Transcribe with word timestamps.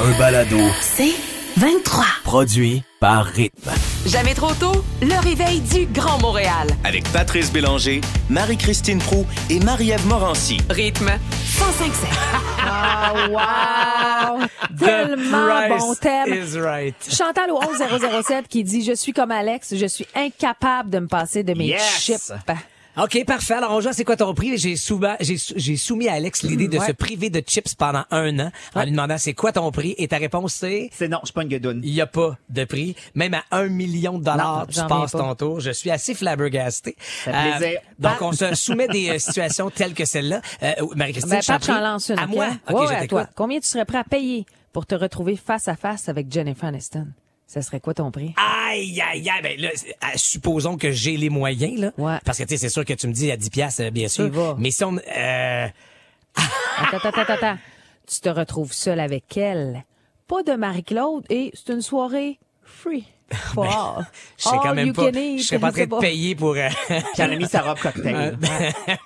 un 0.00 0.18
balado 0.18 0.58
C'est 0.80 1.12
23. 1.56 2.04
produit 2.24 2.82
par 3.00 3.24
Rythme. 3.26 3.70
Jamais 4.06 4.34
trop 4.34 4.52
tôt, 4.54 4.84
le 5.02 5.20
réveil 5.22 5.60
du 5.60 5.86
Grand 5.86 6.18
Montréal. 6.20 6.68
Avec 6.84 7.04
Patrice 7.12 7.50
Bélanger, 7.52 8.00
Marie-Christine 8.30 8.98
Prou 8.98 9.26
et 9.50 9.58
Marie-Ève 9.60 10.06
Morancy. 10.06 10.58
Rythme 10.70 11.10
1057. 11.10 12.08
Ah, 12.60 13.12
wow! 14.38 14.46
Tellement 14.78 15.68
bon 15.68 15.94
thème. 15.94 16.32
is 16.34 16.56
right. 16.58 16.94
Chantal 17.10 17.50
au 17.50 17.58
11007 17.60 18.46
qui 18.48 18.62
dit 18.64 18.84
Je 18.84 18.92
suis 18.92 19.12
comme 19.12 19.30
Alex, 19.32 19.74
je 19.76 19.86
suis 19.86 20.06
incapable 20.14 20.90
de 20.90 20.98
me 21.00 21.08
passer 21.08 21.42
de 21.42 21.54
mes 21.54 21.66
Yes! 21.66 22.00
chips. 22.00 22.32
OK, 23.02 23.24
parfait. 23.24 23.54
Alors, 23.54 23.72
on 23.72 23.80
joue 23.80 23.88
à 23.88 23.92
C'est 23.92 24.04
quoi 24.04 24.16
ton 24.16 24.34
prix? 24.34 24.56
J'ai 24.58 24.76
soumis, 24.76 26.08
à 26.08 26.12
Alex 26.14 26.42
l'idée 26.42 26.68
de 26.68 26.78
Ouais. 26.78 26.86
se 26.86 26.92
priver 26.92 27.30
de 27.30 27.40
chips 27.40 27.74
pendant 27.74 28.04
un 28.10 28.38
an 28.38 28.50
en 28.74 28.82
lui 28.82 28.90
demandant 28.92 29.18
c'est 29.18 29.34
quoi 29.34 29.52
ton 29.52 29.70
prix? 29.70 29.94
Et 29.98 30.08
ta 30.08 30.16
réponse, 30.18 30.54
c'est? 30.54 30.90
C'est 30.92 31.08
non, 31.08 31.18
je 31.22 31.26
suis 31.26 31.32
pas 31.32 31.42
une 31.42 31.48
guedoune. 31.48 31.80
il 31.84 31.92
n'y 31.92 32.00
a 32.00 32.06
pas 32.06 32.36
de 32.48 32.64
prix. 32.64 32.96
Même 33.14 33.34
à 33.34 33.42
un 33.52 33.68
million 33.68 34.18
de 34.18 34.24
dollars, 34.24 34.60
Non, 34.60 34.66
tu 34.66 34.80
passes 34.88 35.12
ton 35.12 35.34
tour. 35.34 35.60
Je 35.60 35.70
suis 35.70 35.90
assez 35.90 36.14
flabbergasté. 36.14 36.96
Ça 37.24 37.32
fait 37.32 37.58
plaisir. 37.58 37.80
donc, 37.98 38.20
on 38.20 38.32
se 38.32 38.54
soumet 38.54 38.88
des 38.88 39.10
euh, 39.10 39.18
situations 39.18 39.70
telles 39.70 39.94
que 39.94 40.04
celle-là. 40.04 40.40
Euh, 40.62 40.72
Marie-Christine, 40.96 41.30
Ben. 41.30 42.18
À 42.18 42.26
moi? 42.26 42.48
OK, 42.68 42.80
Ouais, 42.88 42.94
à 42.94 43.06
toi. 43.06 43.26
Combien 43.34 43.58
tu 43.60 43.66
serais 43.66 43.84
prêt 43.84 43.98
à 43.98 44.04
payer 44.04 44.46
pour 44.72 44.86
te 44.86 44.94
retrouver 44.94 45.36
face 45.36 45.68
à 45.68 45.76
face 45.76 46.08
avec 46.08 46.30
Jennifer 46.32 46.68
Aniston? 46.68 47.06
Ça 47.48 47.62
serait 47.62 47.80
quoi 47.80 47.94
ton 47.94 48.10
prix? 48.10 48.34
Aïe, 48.36 49.00
aïe, 49.00 49.28
aïe. 49.28 49.42
Ben 49.42 49.58
là, 49.58 49.70
ah, 50.02 50.12
supposons 50.16 50.76
que 50.76 50.92
j'ai 50.92 51.16
les 51.16 51.30
moyens, 51.30 51.80
là. 51.80 51.92
Ouais. 51.96 52.18
Parce 52.24 52.36
que, 52.38 52.42
tu 52.44 52.50
sais, 52.50 52.56
c'est 52.58 52.68
sûr 52.68 52.84
que 52.84 52.92
tu 52.92 53.08
me 53.08 53.12
dis 53.12 53.32
à 53.32 53.36
10 53.38 53.48
piastres, 53.50 53.82
euh, 53.84 53.90
bien 53.90 54.06
sûr. 54.08 54.26
y 54.26 54.30
vas. 54.30 54.54
Mais 54.58 54.70
si 54.70 54.84
on... 54.84 54.96
Euh, 54.98 55.66
Attends, 56.76 56.98
attends, 56.98 57.20
attends, 57.22 57.32
attends. 57.32 57.58
Tu 58.06 58.20
te 58.20 58.28
retrouves 58.28 58.72
seul 58.72 59.00
avec 59.00 59.36
elle. 59.36 59.84
Pas 60.28 60.42
de 60.42 60.52
Marie-Claude 60.52 61.24
et 61.30 61.50
c'est 61.54 61.72
une 61.72 61.80
soirée 61.82 62.38
free. 62.62 63.04
All. 63.30 63.56
Ben, 63.56 64.06
je 64.38 64.42
sais 64.42 64.48
All 64.50 64.60
quand 64.62 64.74
même 64.74 64.92
pas. 64.92 65.10
Je 65.12 65.42
serais 65.42 65.58
pas 65.58 65.68
en 65.68 65.70
train 65.72 65.80
C'est 65.82 65.86
de 65.90 65.98
payer 65.98 66.34
pour... 66.34 66.54
euh, 66.54 66.68
Qui 67.14 67.22
en 67.22 67.30
a 67.30 67.36
mis 67.36 67.46
sa 67.46 67.60
robe 67.62 67.78
cocktail. 67.78 68.38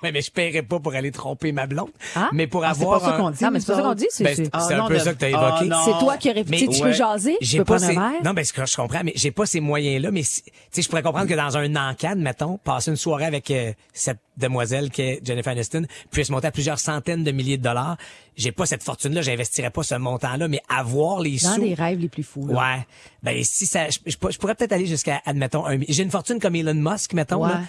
ouais, 0.01 0.11
mais 0.13 0.21
je 0.21 0.31
paierais 0.31 0.61
pas 0.61 0.79
pour 0.79 0.93
aller 0.95 1.11
tromper 1.11 1.51
ma 1.51 1.65
blonde. 1.67 1.89
Ah? 2.15 2.29
Mais 2.31 2.47
pour 2.47 2.63
Ah, 2.63 2.73
c'est 2.73 2.83
avoir 2.83 2.99
pas 3.01 3.05
ça 3.11 3.17
qu'on 3.17 3.29
dit. 3.31 3.43
Non, 3.43 3.51
mais 3.51 3.59
c'est 3.59 3.67
pas 3.67 3.75
ça 3.75 3.81
qu'on 3.81 3.93
dit. 3.95 4.07
C'est 4.09 4.23
Ben, 4.23 4.35
c'est- 4.35 4.43
c'est 4.45 4.49
Ah, 4.53 4.83
un 4.83 4.87
peu 4.87 4.93
de- 4.93 4.99
ça 4.99 5.13
que 5.13 5.19
t'as 5.19 5.27
Ah, 5.37 5.49
évoqué. 5.57 5.65
non. 5.69 5.77
c'est 5.85 5.99
toi 5.99 6.17
qui 6.17 6.29
aurais... 6.29 6.45
Mais 6.47 6.57
tu 6.59 6.81
peux 6.81 6.91
jaser, 6.93 7.37
tu 7.41 7.45
J'ai 7.45 7.57
peux 7.59 7.65
pas 7.65 7.79
ces... 7.79 7.95
Non, 7.95 8.33
ben, 8.33 8.43
ce 8.45 8.53
que 8.53 8.65
je 8.65 8.75
comprends, 8.75 9.01
mais 9.03 9.13
j'ai 9.15 9.31
pas 9.31 9.45
ces 9.45 9.59
moyens-là, 9.59 10.11
mais 10.11 10.23
si- 10.23 10.43
tu 10.43 10.51
sais, 10.71 10.81
je 10.81 10.89
pourrais 10.89 11.03
comprendre 11.03 11.27
que 11.27 11.33
dans 11.33 11.57
un 11.57 11.75
encadre, 11.75 12.21
mettons, 12.21 12.57
passer 12.63 12.91
une 12.91 12.97
soirée 12.97 13.25
avec 13.25 13.51
euh, 13.51 13.73
cette 13.93 14.19
demoiselle 14.37 14.89
qui 14.89 15.01
est 15.01 15.19
Jennifer 15.25 15.51
Aniston, 15.51 15.85
puisse 16.11 16.29
monter 16.29 16.47
à 16.47 16.51
plusieurs 16.51 16.79
centaines 16.79 17.23
de 17.23 17.31
milliers 17.31 17.57
de 17.57 17.63
dollars. 17.63 17.97
J'ai 18.35 18.51
pas 18.51 18.65
cette 18.65 18.83
fortune-là, 18.83 19.21
j'investirais 19.21 19.69
pas 19.69 19.83
ce 19.83 19.95
montant-là, 19.95 20.47
mais 20.47 20.61
avoir 20.69 21.19
les 21.21 21.37
Dans 21.37 21.55
sous. 21.55 21.61
des 21.61 21.73
rêves 21.73 21.99
les 21.99 22.09
plus 22.09 22.23
fous. 22.23 22.47
là. 22.47 22.53
Ouais. 22.77 22.87
Ben, 23.21 23.43
si 23.43 23.65
ça, 23.67 23.87
je, 23.89 24.17
pourrais 24.37 24.55
peut-être 24.55 24.71
aller 24.73 24.85
jusqu'à, 24.87 25.21
admettons, 25.25 25.65
un, 25.65 25.79
j'ai 25.87 26.03
une 26.03 26.11
fortune 26.11 26.39
comme 26.39 26.55
Elon 26.55 26.73
Musk, 26.73 27.13
mettons, 27.13 27.43
Ouais. 27.43 27.49
là. 27.51 27.61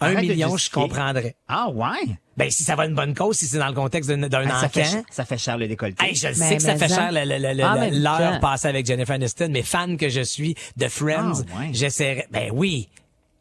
Un 0.00 0.16
Arrête 0.16 0.22
million, 0.30 0.56
je 0.56 0.68
comprendrais. 0.68 1.36
Ah 1.46 1.68
ouais? 1.70 2.16
Ben, 2.36 2.50
si 2.50 2.64
ça 2.64 2.74
va 2.74 2.86
une 2.86 2.94
bonne 2.94 3.14
cause, 3.14 3.36
si 3.36 3.46
c'est 3.46 3.58
dans 3.58 3.68
le 3.68 3.74
contexte 3.74 4.10
d'un, 4.10 4.26
d'un 4.28 4.48
Ah, 4.50 4.60
ça, 4.62 4.68
fait, 4.68 4.80
encan. 4.80 4.90
cher- 4.90 5.02
ça 5.10 5.24
fait 5.24 5.38
cher 5.38 5.56
le 5.58 5.68
décolleté. 5.68 6.04
Hey, 6.04 6.16
je 6.16 6.26
le 6.26 6.34
Mais- 6.34 6.48
sais 6.48 6.56
que 6.56 6.62
ça 6.62 6.74
fait 6.76 6.88
ça- 6.88 6.96
cher 6.96 7.12
le- 7.12 7.24
le- 7.24 7.54
le- 7.54 7.64
En 7.64 7.74
le- 7.74 7.80
même 7.80 8.02
l'heure 8.02 8.40
passée 8.40 8.66
avec 8.66 8.84
Jennifer 8.84 9.14
Aniston, 9.14 9.48
mais 9.52 9.62
fan 9.62 9.96
que 9.96 10.08
je 10.08 10.22
suis 10.22 10.56
de 10.76 10.88
Friends, 10.88 11.44
Ah, 11.54 11.60
ouais. 11.60 11.70
j'essaierais. 11.72 12.26
Ben 12.32 12.50
oui. 12.52 12.88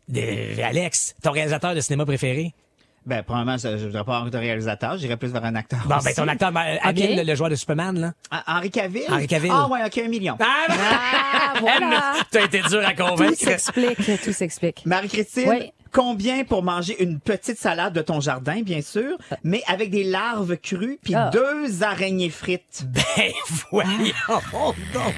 De, 0.07 0.61
Alex, 0.61 1.15
ton 1.23 1.31
réalisateur 1.31 1.73
de 1.73 1.79
cinéma 1.81 2.05
préféré? 2.05 2.53
Ben, 3.05 3.23
probablement, 3.23 3.57
je 3.57 3.67
ne 3.67 3.77
voudrais 3.77 4.03
pas 4.03 4.17
avoir 4.17 4.29
de 4.29 4.37
réalisateur, 4.37 4.95
j'irais 4.97 5.17
plus 5.17 5.29
vers 5.31 5.43
un 5.43 5.55
acteur. 5.55 5.79
Bon, 5.87 5.95
aussi. 5.95 6.05
ben 6.05 6.13
ton 6.13 6.27
acteur, 6.27 6.51
ben, 6.51 6.77
le, 6.85 7.23
le 7.23 7.35
joueur 7.35 7.49
de 7.49 7.55
Superman, 7.55 7.99
là. 7.99 8.13
Ah, 8.29 8.43
Henri 8.57 8.69
Cavill? 8.69 9.03
Henri 9.09 9.25
Cavill. 9.27 9.51
Ah 9.53 9.67
ouais, 9.67 9.79
ok, 9.85 9.97
un 9.97 10.07
million. 10.07 10.37
Ah, 10.39 11.53
voilà. 11.59 12.13
T'as 12.29 12.45
été 12.45 12.61
dur 12.61 12.81
à 12.85 12.93
Tout 12.93 13.03
convaincre. 13.03 13.37
s'explique, 13.37 14.21
tout 14.23 14.31
s'explique. 14.33 14.85
Marie-Christine, 14.85 15.49
Oui. 15.49 15.71
combien 15.91 16.43
pour 16.43 16.61
manger 16.61 17.01
une 17.03 17.19
petite 17.19 17.57
salade 17.57 17.93
de 17.93 18.01
ton 18.01 18.19
jardin, 18.19 18.61
bien 18.61 18.81
sûr, 18.81 19.17
mais 19.43 19.63
avec 19.67 19.89
des 19.89 20.03
larves 20.03 20.57
crues 20.57 20.99
puis 21.03 21.15
Ah. 21.15 21.31
deux 21.33 21.81
araignées 21.83 22.29
frites? 22.29 22.83
Ben 22.85 23.31
voyons 23.71 24.13
donc. 24.93 25.15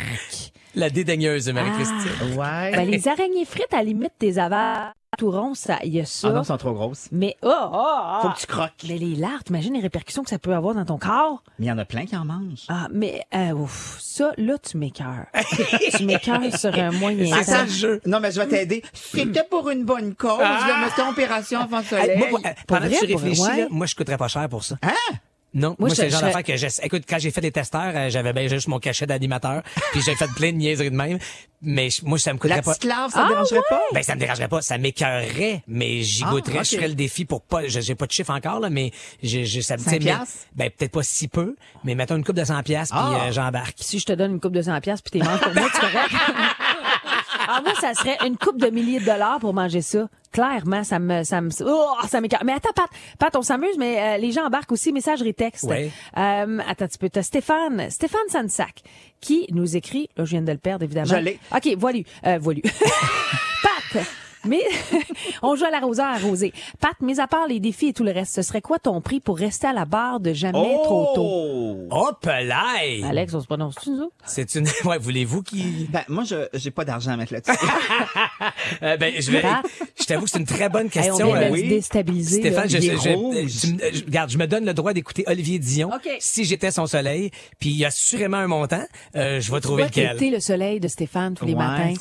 La 0.76 0.90
dédaigneuse 0.90 1.46
de 1.46 1.52
Marie-Christine. 1.52 2.38
Ouais. 2.38 2.72
Ben, 2.72 2.90
les 2.90 3.08
araignées 3.08 3.46
frites, 3.46 3.74
à 3.74 3.78
la 3.78 3.84
limite, 3.84 4.14
des 4.20 4.40
avars 4.40 4.94
tout 5.18 5.32
ronds, 5.32 5.54
ça, 5.56 5.80
il 5.84 5.94
y 5.94 6.00
a 6.00 6.06
ça. 6.06 6.28
Ah 6.30 6.34
non, 6.34 6.40
elles 6.40 6.46
sont 6.46 6.58
trop 6.58 6.74
grosses. 6.74 7.08
mais, 7.12 7.36
oh, 7.42 7.52
oh, 7.52 7.70
oh. 7.74 8.20
Faut 8.24 8.30
que 8.30 8.40
tu 8.40 8.48
croques. 8.48 8.72
Mais 8.88 8.98
les 8.98 9.16
larves, 9.16 9.44
t'imagines 9.44 9.74
les 9.74 9.80
répercussions 9.82 10.24
que 10.24 10.30
ça 10.30 10.40
peut 10.40 10.54
avoir 10.54 10.76
dans 10.76 10.86
ton 10.86 10.98
corps? 10.98 11.44
Mais 11.60 11.66
il 11.68 11.70
y 11.70 11.72
en 11.72 11.78
a 11.78 11.86
plein 11.86 12.06
qui 12.06 12.16
en 12.16 12.26
mangent. 12.26 12.66
Ah, 12.70 12.88
mais, 12.92 13.22
euh, 13.34 13.52
ouf, 13.54 13.98
ça, 14.02 14.32
là, 14.38 14.58
tu 14.58 14.78
m'écœures. 14.78 15.26
tu 15.98 16.06
m'écœures 16.06 16.58
sur 16.58 16.74
un 16.78 16.92
moyen 16.92 17.36
C'est 17.38 17.44
ça 17.44 17.64
le 17.64 17.70
jeu. 17.70 18.02
Non, 18.06 18.20
mais 18.20 18.32
je 18.32 18.40
vais 18.40 18.48
t'aider. 18.48 18.84
C'était 18.94 19.44
pour 19.50 19.70
une 19.70 19.86
bonne 19.86 20.16
cause, 20.16 20.40
là, 20.40 20.78
mais 20.82 20.90
c'était 20.90 21.08
opération 21.10 21.60
avant 21.60 21.80
Hey, 21.80 21.86
soleil. 21.86 22.18
moi, 22.18 22.28
moi, 22.32 22.40
euh, 22.46 22.50
pendant 22.68 22.82
que 22.82 22.88
vrai, 22.90 22.98
tu 23.02 23.08
pour- 23.14 23.22
réfléchis, 23.22 23.42
ouais. 23.42 23.58
là, 23.62 23.68
moi, 23.70 23.86
je 23.86 23.96
coûterais 23.96 24.18
pas 24.18 24.28
cher 24.28 24.48
pour 24.50 24.64
ça. 24.64 24.76
Hein? 24.82 24.92
Non, 25.56 25.76
moi, 25.78 25.90
je- 25.90 25.94
c'est 25.96 26.04
le 26.06 26.10
genre 26.10 26.22
je- 26.22 26.26
d'affaire 26.26 26.44
que 26.44 26.56
j'essa- 26.58 26.84
Écoute, 26.84 27.04
quand 27.08 27.20
j'ai 27.20 27.30
fait 27.32 27.42
les 27.42 27.52
testeurs, 27.52 27.92
euh, 27.96 28.10
j'avais 28.10 28.34
ben 28.34 28.50
juste 28.50 28.68
mon 28.68 28.80
cachet 28.80 29.06
d'animateur, 29.06 29.62
puis 29.92 30.02
j'ai 30.02 30.16
fait 30.16 30.28
plein 30.36 30.52
de 30.52 30.58
niaiseries 30.58 30.90
de 30.92 30.96
même. 30.96 31.20
Mais 31.62 31.90
je- 31.90 32.04
moi, 32.04 32.18
ça 32.18 32.34
me 32.34 32.40
coûterait 32.40 32.58
La 32.58 32.62
pas. 32.64 32.72
petite 32.74 32.84
larve, 32.86 33.12
ça 33.12 33.20
Ah, 33.22 33.24
te 33.26 33.30
dérangerait 33.30 33.62
pas? 33.70 33.82
Ben, 33.94 34.04
ça 34.04 34.16
me 34.16 34.20
dérangerait 34.20 34.48
pas, 34.50 34.62
ça 34.62 34.78
m'écœurerait, 34.78 35.64
mais 35.68 36.02
j'y 36.02 36.24
Ah, 36.26 36.32
goûterais. 36.32 36.64
Je 36.64 36.76
ferais 36.76 36.88
le 36.90 36.96
défi 36.96 37.24
pour 37.26 37.42
pas, 37.42 37.68
je- 37.68 37.80
j'ai 37.80 37.96
pas 37.96 38.06
de 38.08 38.12
chiffre 38.12 38.32
encore, 38.32 38.60
là, 38.60 38.70
mais 38.70 38.92
j'ai, 39.22 39.46
j'ai, 39.46 39.62
ça 39.62 39.78
me 39.78 39.98
piastres? 40.00 40.48
Ben, 40.56 40.70
peut-être 40.70 40.92
pas 40.92 41.04
si 41.04 41.28
peu, 41.28 41.56
mais 41.84 41.96
mettons 41.96 42.16
une 42.18 42.24
coupe 42.26 42.36
de 42.36 42.44
100 42.44 42.62
piastres, 42.64 42.96
puis 42.96 43.16
Ah. 43.16 43.28
euh, 43.28 43.32
j'embarque. 43.32 43.76
Si 43.80 44.00
je 44.00 44.06
te 44.06 44.14
donne 44.14 44.32
une 44.32 44.40
coupe 44.42 44.54
de 44.54 44.62
100 44.62 44.82
pièces 44.82 45.02
puis 45.02 45.20
t'es 45.20 45.26
manges 45.26 45.40
pour 45.40 45.54
moi, 45.54 45.70
tu 45.74 45.80
correct? 45.80 46.10
ah, 47.48 47.62
moi, 47.64 47.74
ça 47.80 47.94
serait 47.94 48.18
une 48.26 48.38
coupe 48.38 48.60
de 48.60 48.68
milliers 48.68 49.00
de 49.00 49.06
dollars 49.06 49.40
pour 49.40 49.54
manger 49.54 49.82
ça. 49.82 50.08
Clairement, 50.34 50.84
ça 50.84 50.98
me, 50.98 51.24
ça 51.24 51.42
me, 51.42 51.50
oh, 51.64 51.96
ça 52.08 52.20
m'écarte. 52.20 52.44
Mais 52.44 52.54
attends, 52.54 52.74
Pat, 52.76 52.90
Pat, 53.20 53.36
on 53.36 53.44
s'amuse, 53.44 53.78
mais 53.78 54.02
euh, 54.02 54.18
les 54.18 54.32
gens 54.32 54.44
embarquent 54.46 54.72
aussi 54.72 54.92
messagerie 54.92 55.36
texte. 55.36 55.66
Ouais. 55.66 55.92
Euh, 56.18 56.58
attends, 56.68 56.88
tu 56.88 56.98
peux, 56.98 57.10
t'as 57.10 57.22
Stéphane, 57.22 57.90
Stéphane 57.92 58.28
Sansac, 58.30 58.82
qui 59.22 59.46
nous 59.52 59.78
écrit, 59.78 60.10
là, 60.18 60.26
je 60.26 60.32
viens 60.32 60.42
de 60.42 60.52
le 60.52 60.58
perdre, 60.58 60.84
évidemment. 60.84 61.06
Je 61.06 61.16
l'ai. 61.18 61.40
OK, 61.56 61.76
voilà, 61.78 62.00
euh, 62.26 62.40
voilà. 62.42 62.62
Pat, 63.64 64.04
mais 64.46 64.62
on 65.42 65.56
joue 65.56 65.66
à 65.66 65.70
l'arroseur 65.72 66.06
arrosé. 66.08 66.54
Pat, 66.80 66.94
mis 67.02 67.20
à 67.20 67.28
part 67.28 67.48
les 67.48 67.60
défis 67.60 67.88
et 67.90 67.94
tout 67.94 68.04
le 68.04 68.12
reste, 68.12 68.36
ce 68.36 68.42
serait 68.42 68.62
quoi 68.62 68.80
ton 68.80 69.02
prix 69.02 69.20
pour 69.20 69.38
rester 69.38 69.68
à 69.68 69.74
la 69.74 69.86
barre 69.86 70.20
de 70.20 70.34
jamais 70.34 70.76
trop 70.84 71.12
tôt? 71.16 71.22
Oh! 71.24 71.88
Hop 71.92 72.26
là! 72.26 72.64
Alex, 73.08 73.34
on 73.34 73.42
se 73.42 73.46
prononce-tu, 73.48 73.90
nous 73.92 74.02
autres? 74.04 74.16
C'est 74.26 74.56
une, 74.56 74.68
ouais, 74.86 74.98
voulez-vous 74.98 75.44
qui, 75.44 75.88
Ben, 75.92 76.04
moi, 76.08 76.24
je 76.24 76.48
j'ai 76.54 76.72
pas 76.72 76.86
d'argent 76.86 77.12
à 77.12 77.18
mettre 77.18 77.34
là-dessus. 77.34 77.58
Euh, 78.82 78.98
ben, 78.98 79.14
je 79.20 79.32
vais, 79.32 79.42
Pat? 79.42 79.64
je 80.00 80.04
t'avoue 80.06 80.26
que 80.26 80.30
c'est 80.30 80.40
une 80.40 80.46
très 80.46 80.68
bonne 80.70 80.88
Hey, 80.88 81.10
on 81.12 81.18
question. 81.18 81.28
vient 81.28 81.40
de 81.42 81.46
euh, 81.46 81.50
oui. 81.52 81.68
déstabiliser. 81.68 82.40
Stéphane, 82.40 82.64
là. 82.64 82.68
je, 82.68 82.78
je- 82.80 83.48
je- 83.48 83.60
tu 83.68 83.74
me- 83.74 83.92
je- 83.94 84.06
regarde, 84.06 84.30
je 84.30 84.38
me 84.38 84.48
donne 84.48 84.66
le 84.66 84.74
droit 84.74 84.94
d'écouter 84.94 85.24
Olivier 85.28 85.60
Dion. 85.60 85.90
OK. 85.94 86.10
Si 86.20 86.44
j'étais 86.44 86.72
son 86.72 86.86
soleil, 86.86 87.32
puis 87.60 87.70
il 87.70 87.78
y 87.78 87.86
a 87.86 87.92
sûrement 87.92 88.38
un 88.38 88.48
montant, 88.48 88.84
euh, 89.16 89.40
je 89.40 89.52
vais 89.52 89.58
Tu 89.60 89.68
trouver 89.68 89.84
lequel. 89.86 90.18
t'es 90.18 90.30
le 90.30 90.40
soleil 90.40 90.80
de 90.80 90.88
Stéphane 90.88 91.36
tous 91.36 91.46
les 91.46 91.54
Ouais, 91.54 91.60
matins. 91.66 91.94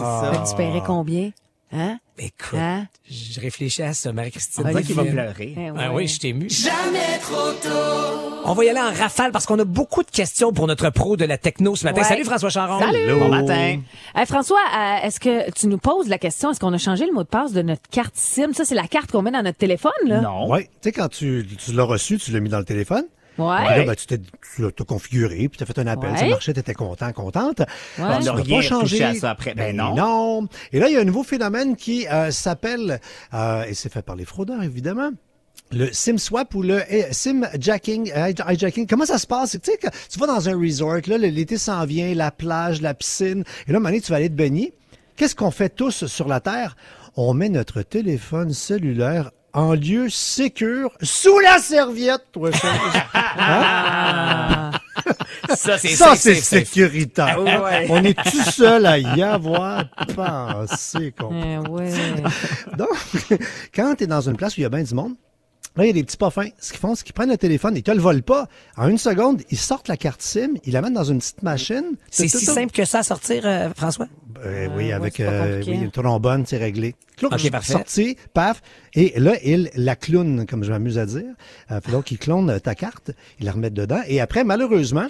tu 0.49 0.57
paierais 0.57 0.83
combien? 0.85 1.31
Hein? 1.73 1.99
Écoute, 2.19 2.59
Hein? 2.59 2.87
je 3.11 3.41
réfléchis 3.41 3.83
à 3.83 3.95
ça, 3.95 4.13
Marie-Christine. 4.13 4.65
Dirait 4.65 4.83
qu'il 4.83 4.95
va 4.95 5.05
pleurer. 5.05 5.55
Eh 5.57 5.69
Ah 5.71 5.89
ouais. 5.89 5.95
oui, 5.95 6.09
je 6.09 6.21
t'ai 6.21 6.29
ému. 6.29 6.49
Jamais 6.51 7.19
trop 7.23 7.51
tôt. 7.53 8.41
On 8.45 8.53
va 8.53 8.65
y 8.65 8.69
aller 8.69 8.81
en 8.81 8.93
rafale 8.93 9.33
parce 9.33 9.47
qu'on 9.47 9.59
a 9.59 9.65
beaucoup 9.65 10.03
de 10.03 10.11
questions 10.11 10.53
pour 10.53 10.67
notre 10.67 10.91
pro 10.91 11.17
de 11.17 11.25
la 11.25 11.39
techno 11.39 11.75
ce 11.75 11.85
matin. 11.85 12.03
Ouais. 12.03 12.07
Salut 12.09 12.25
François 12.25 12.51
Charon. 12.51 12.79
Salut. 12.81 13.15
Bon 13.19 13.29
matin. 13.29 13.81
Hey, 14.15 14.27
François, 14.27 14.59
euh, 14.77 15.07
est-ce 15.07 15.19
que 15.21 15.51
tu 15.53 15.67
nous 15.69 15.79
poses 15.79 16.09
la 16.09 16.19
question, 16.19 16.51
est-ce 16.51 16.61
qu'on 16.61 16.73
a 16.73 16.79
changé 16.79 17.07
le 17.07 17.13
mot 17.13 17.23
de 17.23 17.29
passe 17.29 17.53
de 17.53 17.63
notre 17.63 17.89
carte 17.91 18.15
SIM? 18.17 18.53
Ça, 18.53 18.65
c'est 18.65 18.75
la 18.75 18.87
carte 18.89 19.11
qu'on 19.11 19.23
met 19.23 19.31
dans 19.31 19.43
notre 19.43 19.59
téléphone, 19.59 19.93
là? 20.05 20.21
Non. 20.21 20.51
Oui, 20.51 20.65
tu 20.65 20.69
sais, 20.83 20.93
quand 20.93 21.09
tu, 21.09 21.47
tu 21.65 21.73
l'as 21.73 21.85
reçu, 21.85 22.19
tu 22.19 22.33
l'as 22.33 22.41
mis 22.41 22.51
dans 22.51 22.59
le 22.59 22.65
téléphone. 22.65 23.05
Ouais. 23.39 23.57
Puis 23.67 23.77
là, 23.79 23.85
ben, 23.85 23.95
tu 23.95 24.07
t'es 24.07 24.21
tu 24.77 24.85
configuré, 24.85 25.49
puis 25.49 25.57
tu 25.59 25.63
as 25.63 25.67
fait 25.67 25.79
un 25.79 25.87
appel, 25.87 26.11
Ouais. 26.13 26.19
ça 26.19 26.27
marchait, 26.27 26.53
tu 26.53 26.61
étais 26.61 26.75
content, 26.75 27.13
contente. 27.13 27.61
Ouais. 27.61 27.67
tu 27.97 28.03
On 28.03 28.09
n'as 28.09 28.21
n'a 28.21 28.33
rien 28.35 28.57
pas 28.57 28.63
changé. 28.63 29.03
à 29.03 29.15
ça 29.15 29.31
après. 29.31 29.55
Ben 29.55 29.75
non. 29.75 29.95
non. 29.95 30.49
Et 30.73 30.81
là, 30.81 30.89
il 30.89 30.95
y 30.95 30.97
a 30.97 31.01
un 31.01 31.05
nouveau 31.05 31.23
phénomène 31.23 31.77
qui 31.77 32.07
euh, 32.09 32.31
s'appelle, 32.31 33.01
euh, 33.33 33.65
et 33.65 33.75
c'est 33.75 33.91
fait 33.93 34.03
par 34.03 34.17
les 34.17 34.25
fraudeurs, 34.27 34.63
évidemment, 34.63 35.11
le 35.71 35.91
SIM 35.91 36.19
swap 36.19 36.55
ou 36.55 36.63
le 36.63 36.83
eh, 36.91 37.07
SIM 37.13 37.49
jacking, 37.59 38.13
euh, 38.15 38.33
hijacking. 38.51 38.87
Comment 38.87 39.07
ça 39.07 39.17
se 39.17 39.27
passe? 39.27 39.53
Tu 39.53 39.59
sais, 39.71 39.79
que 39.79 39.87
tu 40.11 40.19
vas 40.19 40.27
dans 40.27 40.51
un 40.51 40.59
resort, 40.59 40.99
là, 41.07 41.17
l'été 41.17 41.57
s'en 41.57 41.87
vient, 41.87 42.15
la 42.15 42.31
plage, 42.31 42.83
la 42.83 42.93
piscine, 42.93 43.45
et 43.67 43.73
là, 43.73 43.81
donné, 43.81 44.03
tu 44.03 44.11
vas 44.11 44.17
aller 44.19 44.29
te 44.29 44.35
baigner. 44.35 44.75
Qu'est-ce 45.17 45.35
qu'on 45.35 45.51
fait 45.51 45.71
tous 45.75 46.05
sur 46.07 46.29
la 46.29 46.41
Terre? 46.41 46.77
On 47.17 47.33
met 47.33 47.49
notre 47.49 47.81
téléphone 47.83 48.53
cellulaire 48.53 49.31
en 49.55 49.75
lieu 49.75 50.09
sécure 50.09 50.91
sous 51.03 51.39
la 51.41 51.59
serviette, 51.59 52.23
toi, 52.33 52.51
chose. 52.53 52.61
Ah. 53.15 54.71
Ça, 55.55 55.79
c'est 55.79 55.89
Ça, 55.89 56.15
c'est 56.17 56.35
sécuritaire. 56.37 57.41
Ouais. 57.43 57.87
On 57.91 58.03
est 58.05 58.15
tout 58.23 58.43
seul 58.51 58.87
à 58.87 58.99
y 58.99 59.23
avoir 59.23 59.85
pensé. 60.15 61.13
qu'on- 61.19 61.33
Eh 61.43 61.59
ouais. 61.69 61.91
Donc, 62.77 62.89
quand 63.75 63.95
tu 63.97 64.05
es 64.05 64.07
dans 64.07 64.21
une 64.21 64.37
place 64.37 64.57
où 64.57 64.61
il 64.61 64.63
y 64.63 64.67
a 64.67 64.69
bien 64.69 64.83
du 64.83 64.95
monde, 64.95 65.15
Là, 65.77 65.85
il 65.85 65.87
y 65.87 65.91
a 65.91 65.95
des 65.95 66.05
petits 66.05 66.17
pas 66.17 66.31
fins. 66.31 66.49
Ce 66.59 66.71
qu'ils 66.71 66.81
font, 66.81 66.95
c'est 66.95 67.05
qu'ils 67.05 67.15
prennent 67.15 67.31
le 67.31 67.39
téléphone, 67.39 67.77
ils 67.77 67.83
te 67.83 67.91
le 67.91 68.01
volent 68.01 68.21
pas. 68.21 68.47
En 68.77 68.89
une 68.89 68.99
seconde, 68.99 69.43
ils 69.51 69.59
sortent 69.59 69.89
la 69.89 69.97
carte 69.97 70.21
SIM, 70.21 70.55
ils 70.65 70.73
la 70.73 70.83
mettent 70.83 70.93
dans 70.93 71.05
une 71.05 71.19
petite 71.19 71.43
machine. 71.43 71.97
C'est 72.11 72.29
Tout, 72.29 72.39
si 72.39 72.45
simple 72.45 72.73
que 72.73 72.85
ça 72.85 72.99
à 72.99 73.03
sortir, 73.03 73.43
euh, 73.47 73.71
François? 73.75 74.07
Euh, 74.45 74.69
oui, 74.77 74.87
ouais, 74.87 74.93
avec 74.93 75.21
euh, 75.21 75.63
oui, 75.67 75.79
le 75.79 75.91
trombone, 75.91 76.45
c'est 76.47 76.59
réglé. 76.59 76.95
Clouc, 77.17 77.33
Ok, 77.33 77.51
parfait. 77.51 77.73
Sorti, 77.73 78.17
paf. 78.35 78.61
Et 78.95 79.19
là, 79.19 79.35
il 79.45 79.71
la 79.75 79.97
clown, 79.97 80.47
comme 80.47 80.65
je 80.65 80.71
m'amuse 80.71 80.99
à 80.99 81.07
dire. 81.07 81.35
Euh, 81.71 81.81
donc, 81.91 82.11
il 82.11 82.19
clone 82.19 82.51
euh, 82.51 82.59
ta 82.59 82.75
carte, 82.75 83.13
il 83.39 83.47
la 83.47 83.53
remettent 83.53 83.75
dedans. 83.75 84.01
Et 84.07 84.21
après, 84.21 84.45
malheureusement, 84.45 85.07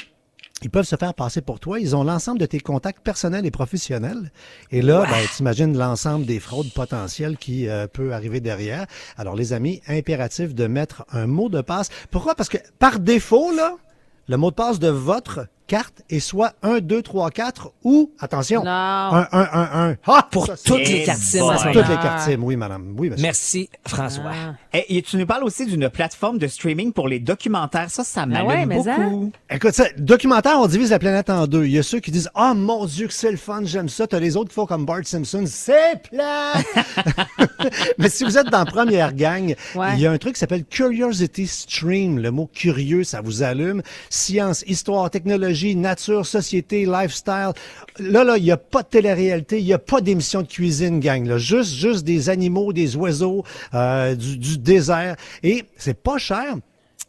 ils 0.64 0.70
peuvent 0.70 0.86
se 0.86 0.96
faire 0.96 1.14
passer 1.14 1.40
pour 1.40 1.60
toi. 1.60 1.80
Ils 1.80 1.96
ont 1.96 2.04
l'ensemble 2.04 2.38
de 2.38 2.46
tes 2.46 2.60
contacts 2.60 3.02
personnels 3.02 3.46
et 3.46 3.50
professionnels. 3.50 4.32
Et 4.70 4.82
là, 4.82 5.04
ben, 5.08 5.26
t'imagines 5.34 5.76
l'ensemble 5.76 6.26
des 6.26 6.40
fraudes 6.40 6.72
potentielles 6.72 7.36
qui 7.36 7.68
euh, 7.68 7.86
peut 7.86 8.12
arriver 8.12 8.40
derrière. 8.40 8.86
Alors, 9.16 9.34
les 9.34 9.52
amis, 9.52 9.82
impératif 9.88 10.54
de 10.54 10.66
mettre 10.66 11.04
un 11.12 11.26
mot 11.26 11.48
de 11.48 11.60
passe. 11.60 11.88
Pourquoi? 12.10 12.34
Parce 12.34 12.48
que 12.48 12.58
par 12.78 13.00
défaut, 13.00 13.52
là, 13.52 13.76
le 14.28 14.36
mot 14.36 14.50
de 14.50 14.56
passe 14.56 14.78
de 14.78 14.88
votre 14.88 15.46
est 16.10 16.20
soit 16.20 16.52
1, 16.62 16.80
2, 16.80 17.02
3, 17.02 17.30
4 17.30 17.72
ou, 17.84 18.10
attention, 18.20 18.62
Non. 18.64 18.70
1, 18.70 19.28
1, 19.32 19.48
1, 19.52 19.90
1. 19.90 19.96
Ah, 20.06 20.28
Pour 20.30 20.46
ça, 20.46 20.54
toutes 20.64 20.80
Eh 20.82 20.92
les 20.92 21.02
cartes 21.04 21.20
SIM 21.20 21.38
ce 21.56 21.72
toutes 21.72 21.88
les 21.88 21.96
cartes 21.96 22.20
SIM, 22.28 22.42
oui, 22.42 22.56
madame. 22.56 22.94
Oui, 22.98 23.10
monsieur. 23.10 23.22
Merci, 23.22 23.68
François. 23.86 24.32
Ah. 24.32 24.54
Et, 24.72 24.96
et 24.98 25.02
tu 25.02 25.16
nous 25.16 25.26
parles 25.26 25.44
aussi 25.44 25.66
d'une 25.66 25.88
plateforme 25.88 26.38
de 26.38 26.46
streaming 26.46 26.92
pour 26.92 27.08
les 27.08 27.20
documentaires. 27.20 27.90
Ça, 27.90 28.04
ça 28.04 28.26
m'allume 28.26 28.48
ouais, 28.48 28.66
mais 28.66 28.86
hein? 28.88 28.96
beaucoup. 28.98 29.32
Écoute, 29.50 29.72
ça, 29.72 29.84
documentaire, 29.98 30.58
on 30.58 30.66
divise 30.66 30.90
la 30.90 30.98
planète 30.98 31.30
en 31.30 31.46
deux. 31.46 31.64
Il 31.66 31.72
y 31.72 31.78
a 31.78 31.82
ceux 31.82 32.00
qui 32.00 32.10
disent 32.10 32.30
Ah 32.34 32.54
mon 32.54 32.84
Dieu, 32.86 33.06
que 33.06 33.14
c'est 33.14 33.30
le 33.30 33.36
fun, 33.36 33.62
j'aime 33.64 33.88
ça. 33.88 34.06
T'as 34.06 34.20
les 34.20 34.36
autres 34.36 34.48
qui 34.50 34.54
font 34.54 34.66
comme 34.66 34.84
Bart 34.84 35.04
Simpson, 35.04 35.44
c'est 35.46 36.02
plat. 36.10 36.52
Mais 37.98 38.08
si 38.08 38.24
vous 38.24 38.36
êtes 38.38 38.48
dans 38.48 38.58
la 38.60 38.64
première 38.66 39.12
gang, 39.14 39.54
Ouais. 39.74 39.88
il 39.94 40.00
y 40.00 40.06
a 40.06 40.10
un 40.12 40.18
truc 40.18 40.34
qui 40.34 40.40
s'appelle 40.40 40.64
Curiosity 40.64 41.46
Stream. 41.46 42.18
Le 42.18 42.30
mot 42.30 42.48
curieux, 42.52 43.04
ça 43.04 43.20
vous 43.20 43.42
allume. 43.42 43.82
Science, 44.10 44.64
histoire, 44.66 45.08
technologie, 45.10 45.61
nature, 45.74 46.26
société, 46.26 46.86
lifestyle. 46.86 47.52
Là, 47.98 48.24
là, 48.24 48.36
il 48.36 48.44
n'y 48.44 48.50
a 48.50 48.56
pas 48.56 48.82
de 48.82 48.88
télé-réalité, 48.88 49.58
il 49.58 49.64
n'y 49.64 49.72
a 49.72 49.78
pas 49.78 50.00
d'émission 50.00 50.42
de 50.42 50.46
cuisine, 50.46 51.00
gang. 51.00 51.36
Juste, 51.36 51.74
juste 51.74 52.04
des 52.04 52.28
animaux, 52.28 52.72
des 52.72 52.96
oiseaux, 52.96 53.44
euh, 53.74 54.14
du, 54.14 54.38
du 54.38 54.58
désert. 54.58 55.16
Et 55.42 55.64
c'est 55.76 56.00
pas 56.00 56.18
cher. 56.18 56.56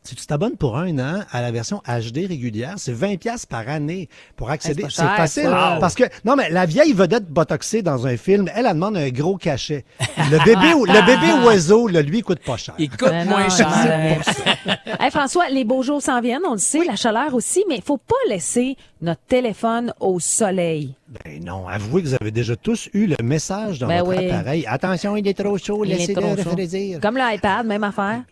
Si 0.05 0.15
tu 0.15 0.25
t'abonnes 0.25 0.57
pour 0.57 0.77
un 0.77 0.99
an 0.99 1.21
à 1.31 1.41
la 1.41 1.51
version 1.51 1.81
HD 1.87 2.27
régulière, 2.27 2.73
c'est 2.75 2.91
20 2.91 3.15
pièces 3.17 3.45
par 3.45 3.69
année 3.69 4.09
pour 4.35 4.49
accéder. 4.49 4.83
Hey, 4.83 4.89
c'est 4.91 5.01
facile 5.01 5.49
parce 5.79 5.95
que 5.95 6.03
non 6.25 6.35
mais 6.35 6.49
la 6.49 6.65
vieille 6.65 6.91
vedette 6.91 7.29
botoxée 7.29 7.81
dans 7.81 8.05
un 8.05 8.17
film, 8.17 8.49
elle, 8.53 8.65
elle 8.65 8.73
demande 8.73 8.97
un 8.97 9.09
gros 9.09 9.37
cachet. 9.37 9.85
Le 10.17 10.43
bébé 10.43 10.73
le 10.73 11.05
bébé 11.05 11.45
oiseau, 11.45 11.87
là, 11.87 12.01
lui 12.01 12.21
coûte 12.21 12.39
pas 12.45 12.57
cher. 12.57 12.75
Il 12.77 12.89
coûte 12.89 13.09
Ben 13.09 13.27
moins 13.29 13.43
non, 13.43 13.49
cher. 13.49 14.19
Hey, 14.99 15.09
François, 15.11 15.49
les 15.49 15.63
beaux 15.63 15.83
jours 15.83 16.01
s'en 16.01 16.19
viennent, 16.21 16.41
on 16.47 16.53
le 16.53 16.57
sait, 16.57 16.83
la 16.85 16.95
chaleur 16.95 17.33
aussi, 17.33 17.63
mais 17.69 17.75
il 17.77 17.81
faut 17.81 17.97
pas 17.97 18.15
laisser 18.29 18.75
notre 19.01 19.21
téléphone 19.27 19.93
au 19.99 20.19
soleil. 20.19 20.95
Ben 21.23 21.43
non, 21.43 21.67
avouez 21.67 22.01
que 22.03 22.07
vous 22.09 22.15
avez 22.19 22.31
déjà 22.31 22.55
tous 22.55 22.89
eu 22.93 23.07
le 23.07 23.15
message 23.23 23.79
dans 23.79 23.87
Ben 23.87 24.03
votre 24.03 24.19
oui. 24.19 24.29
appareil. 24.29 24.65
Attention, 24.67 25.15
il 25.15 25.27
est 25.27 25.37
trop 25.37 25.57
chaud, 25.57 25.83
Il 25.85 25.91
est 25.91 25.95
laissez-le 25.95 26.21
trop 26.21 26.35
chaud. 26.35 26.49
refroidir. 26.49 26.99
Comme 26.99 27.17
l'iPad, 27.17 27.65
même 27.65 27.83
affaire. 27.83 28.23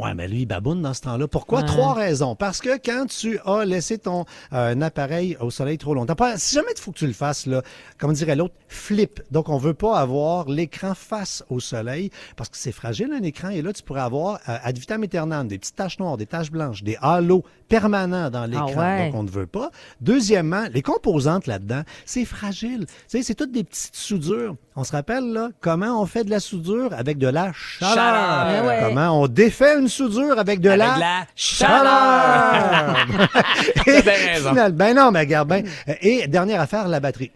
Ouais, 0.00 0.12
mais 0.14 0.26
lui, 0.26 0.40
il 0.42 0.46
baboune 0.46 0.82
dans 0.82 0.92
ce 0.92 1.02
temps-là. 1.02 1.28
Pourquoi? 1.28 1.60
Ouais. 1.60 1.66
Trois 1.66 1.94
raisons. 1.94 2.34
Parce 2.34 2.60
que 2.60 2.76
quand 2.84 3.06
tu 3.06 3.38
as 3.46 3.64
laissé 3.64 3.96
ton 3.98 4.24
euh, 4.52 4.80
appareil 4.80 5.36
au 5.40 5.50
soleil 5.50 5.78
trop 5.78 5.94
longtemps, 5.94 6.16
pas- 6.16 6.36
si 6.36 6.56
jamais 6.56 6.68
il 6.76 6.80
faut 6.80 6.90
que 6.90 6.98
tu 6.98 7.06
le 7.06 7.12
fasses, 7.12 7.46
là, 7.46 7.62
comme 7.98 8.12
dirait 8.12 8.34
l'autre, 8.34 8.54
flip. 8.68 9.22
Donc, 9.30 9.48
on 9.48 9.56
veut 9.56 9.72
pas 9.74 9.98
avoir 10.00 10.48
l'écran 10.48 10.94
face 10.94 11.44
au 11.48 11.60
soleil 11.60 12.10
parce 12.36 12.48
que 12.48 12.56
c'est 12.56 12.72
fragile, 12.72 13.12
un 13.16 13.22
écran. 13.22 13.50
Et 13.50 13.62
là, 13.62 13.72
tu 13.72 13.82
pourrais 13.84 14.00
avoir 14.00 14.40
euh, 14.48 14.56
ad 14.62 14.76
vitam 14.76 15.02
aeternam, 15.04 15.46
des 15.46 15.58
petites 15.58 15.76
taches 15.76 15.98
noires, 16.00 16.16
des 16.16 16.26
taches 16.26 16.50
blanches, 16.50 16.82
des 16.82 16.96
halos 17.00 17.44
permanents 17.68 18.30
dans 18.30 18.46
l'écran. 18.46 18.72
ouais. 18.74 19.06
Donc, 19.06 19.14
on 19.20 19.22
ne 19.22 19.30
veut 19.30 19.46
pas. 19.46 19.70
Deuxièmement, 20.00 20.64
les 20.72 20.82
composantes 20.82 21.46
là-dedans, 21.46 21.82
c'est 22.04 22.24
fragile. 22.24 22.86
Tu 22.86 22.94
sais, 23.08 23.22
c'est 23.22 23.34
toutes 23.34 23.52
des 23.52 23.64
petites 23.64 23.96
soudures. 23.96 24.56
On 24.76 24.82
se 24.84 24.92
rappelle, 24.92 25.32
là, 25.32 25.50
comment 25.60 26.00
on 26.02 26.04
fait 26.06 26.24
de 26.24 26.30
la 26.30 26.40
soudure 26.40 26.92
avec 26.94 27.18
de 27.18 27.28
la 27.28 27.52
chaleur? 27.52 27.94
Chaleur. 27.94 28.64
Ouais. 28.66 28.80
Comment 28.88 29.20
on 29.22 29.28
défait 29.28 29.80
une 29.84 29.90
soudure 29.90 30.38
avec 30.38 30.60
de 30.60 30.70
Avec 30.70 30.78
la, 30.86 30.98
la 30.98 31.26
chaleur. 31.36 32.96
Raison. 33.86 34.48
Final- 34.50 34.72
ben 34.72 34.96
non, 34.96 35.10
mais 35.10 35.20
regarde 35.20 35.48
bien. 35.48 35.62
Et 36.00 36.26
dernière 36.26 36.60
affaire, 36.62 36.88
la 36.88 37.00
batterie. 37.00 37.30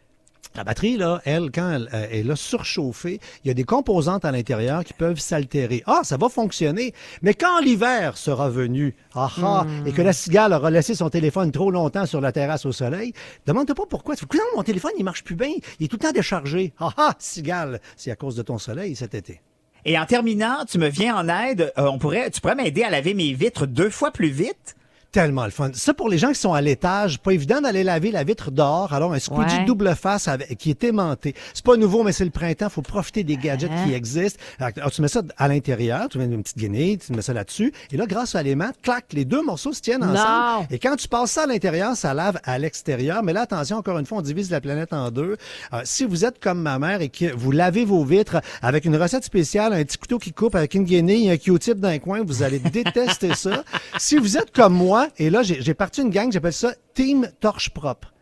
La 0.54 0.64
batterie, 0.64 0.96
là, 0.96 1.20
elle, 1.24 1.50
quand 1.52 1.70
elle 1.70 1.88
euh, 1.92 2.08
est 2.10 2.22
là 2.22 2.34
surchauffée, 2.34 3.20
il 3.44 3.48
y 3.48 3.50
a 3.50 3.54
des 3.54 3.64
composantes 3.64 4.24
à 4.24 4.32
l'intérieur 4.32 4.82
qui 4.82 4.92
peuvent 4.94 5.20
s'altérer. 5.20 5.82
Ah, 5.86 6.00
ça 6.02 6.16
va 6.16 6.28
fonctionner. 6.30 6.94
Mais 7.22 7.34
quand 7.34 7.60
l'hiver 7.60 8.16
sera 8.16 8.48
venu, 8.48 8.96
ah, 9.14 9.30
ah, 9.44 9.66
et 9.86 9.92
que 9.92 10.02
la 10.02 10.12
cigale 10.14 10.54
aura 10.54 10.70
laissé 10.70 10.94
son 10.94 11.10
téléphone 11.10 11.52
trop 11.52 11.70
longtemps 11.70 12.06
sur 12.06 12.20
la 12.20 12.32
terrasse 12.32 12.64
au 12.66 12.72
soleil, 12.72 13.12
demande-toi 13.46 13.74
pas 13.74 13.86
pourquoi. 13.88 14.16
Tu 14.16 14.24
fais, 14.32 14.38
mon 14.56 14.62
téléphone, 14.62 14.92
il 14.98 15.04
marche 15.04 15.22
plus 15.22 15.36
bien. 15.36 15.52
Il 15.78 15.84
est 15.84 15.88
tout 15.88 15.98
le 16.00 16.06
temps 16.06 16.12
déchargé. 16.12 16.72
Ah, 16.80 16.92
ah, 16.96 17.14
cigale, 17.18 17.80
c'est 17.96 18.10
à 18.10 18.16
cause 18.16 18.34
de 18.34 18.42
ton 18.42 18.58
soleil 18.58 18.96
cet 18.96 19.14
été. 19.14 19.40
Et 19.88 19.98
en 19.98 20.04
terminant, 20.04 20.66
tu 20.70 20.76
me 20.76 20.88
viens 20.88 21.16
en 21.16 21.30
aide. 21.30 21.72
Euh, 21.78 21.86
on 21.86 21.96
pourrait, 21.98 22.30
tu 22.30 22.42
pourrais 22.42 22.54
m'aider 22.54 22.82
à 22.82 22.90
laver 22.90 23.14
mes 23.14 23.32
vitres 23.32 23.66
deux 23.66 23.88
fois 23.88 24.10
plus 24.10 24.28
vite? 24.28 24.76
Tellement 25.10 25.46
le 25.46 25.50
fun. 25.50 25.70
Ça, 25.72 25.94
pour 25.94 26.10
les 26.10 26.18
gens 26.18 26.28
qui 26.28 26.38
sont 26.38 26.52
à 26.52 26.60
l'étage, 26.60 27.18
pas 27.18 27.32
évident 27.32 27.62
d'aller 27.62 27.82
laver 27.82 28.10
la 28.10 28.24
vitre 28.24 28.50
dehors. 28.50 28.92
Alors, 28.92 29.14
un 29.14 29.18
squeegee 29.18 29.56
Ouais. 29.60 29.64
double 29.64 29.94
face 29.96 30.28
avec- 30.28 30.58
qui 30.58 30.68
est 30.68 30.84
aimanté. 30.84 31.34
C'est 31.54 31.64
pas 31.64 31.78
nouveau, 31.78 32.02
mais 32.02 32.12
c'est 32.12 32.26
le 32.26 32.30
printemps. 32.30 32.68
Faut 32.68 32.82
profiter 32.82 33.24
des 33.24 33.38
gadgets 33.38 33.70
Hein? 33.72 33.86
qui 33.86 33.94
existent. 33.94 34.38
Alors, 34.60 34.90
tu 34.90 35.00
mets 35.00 35.08
ça 35.08 35.22
à 35.38 35.48
l'intérieur, 35.48 36.08
tu 36.10 36.18
mets 36.18 36.26
une 36.26 36.42
petite 36.42 36.58
guenille, 36.58 36.98
tu 36.98 37.12
mets 37.14 37.22
ça 37.22 37.32
là-dessus. 37.32 37.72
Et 37.90 37.96
là, 37.96 38.04
grâce 38.06 38.34
à 38.34 38.42
l'aimant, 38.42 38.68
clac, 38.82 39.06
les 39.14 39.24
deux 39.24 39.42
morceaux 39.42 39.72
se 39.72 39.80
tiennent 39.80 40.02
Non. 40.04 40.12
ensemble. 40.12 40.66
Et 40.70 40.78
quand 40.78 40.94
tu 40.96 41.08
passes 41.08 41.30
ça 41.30 41.44
à 41.44 41.46
l'intérieur, 41.46 41.96
ça 41.96 42.12
lave 42.12 42.38
à 42.44 42.58
l'extérieur. 42.58 43.22
Mais 43.22 43.32
là, 43.32 43.40
attention, 43.42 43.78
encore 43.78 43.98
une 43.98 44.04
fois, 44.04 44.18
on 44.18 44.22
divise 44.22 44.50
la 44.50 44.60
planète 44.60 44.92
en 44.92 45.10
deux. 45.10 45.38
Euh, 45.72 45.80
si 45.84 46.04
vous 46.04 46.26
êtes 46.26 46.38
comme 46.38 46.60
ma 46.60 46.78
mère 46.78 47.00
et 47.00 47.08
que 47.08 47.34
vous 47.34 47.50
lavez 47.50 47.86
vos 47.86 48.04
vitres 48.04 48.42
avec 48.60 48.84
une 48.84 48.96
recette 48.96 49.24
spéciale, 49.24 49.72
un 49.72 49.82
petit 49.84 49.96
couteau 49.96 50.18
qui 50.18 50.32
coupe 50.32 50.54
avec 50.54 50.74
une 50.74 50.84
guenille, 50.84 51.30
un 51.30 51.38
Q-tip 51.38 51.78
d'un 51.80 51.98
coin, 51.98 52.20
vous 52.22 52.42
allez 52.42 52.58
détester 52.58 53.34
ça. 53.34 53.64
Si 53.98 54.16
vous 54.16 54.36
êtes 54.36 54.52
comme 54.52 54.74
moi, 54.74 54.97
et 55.18 55.30
là, 55.30 55.42
j'ai 55.42 55.60
j'ai 55.62 55.74
parti 55.74 56.02
une 56.02 56.10
gang, 56.10 56.30
j'appelle 56.32 56.52
ça 56.52 56.72
Team 56.94 57.28
Torche 57.40 57.70
Propre. 57.70 58.12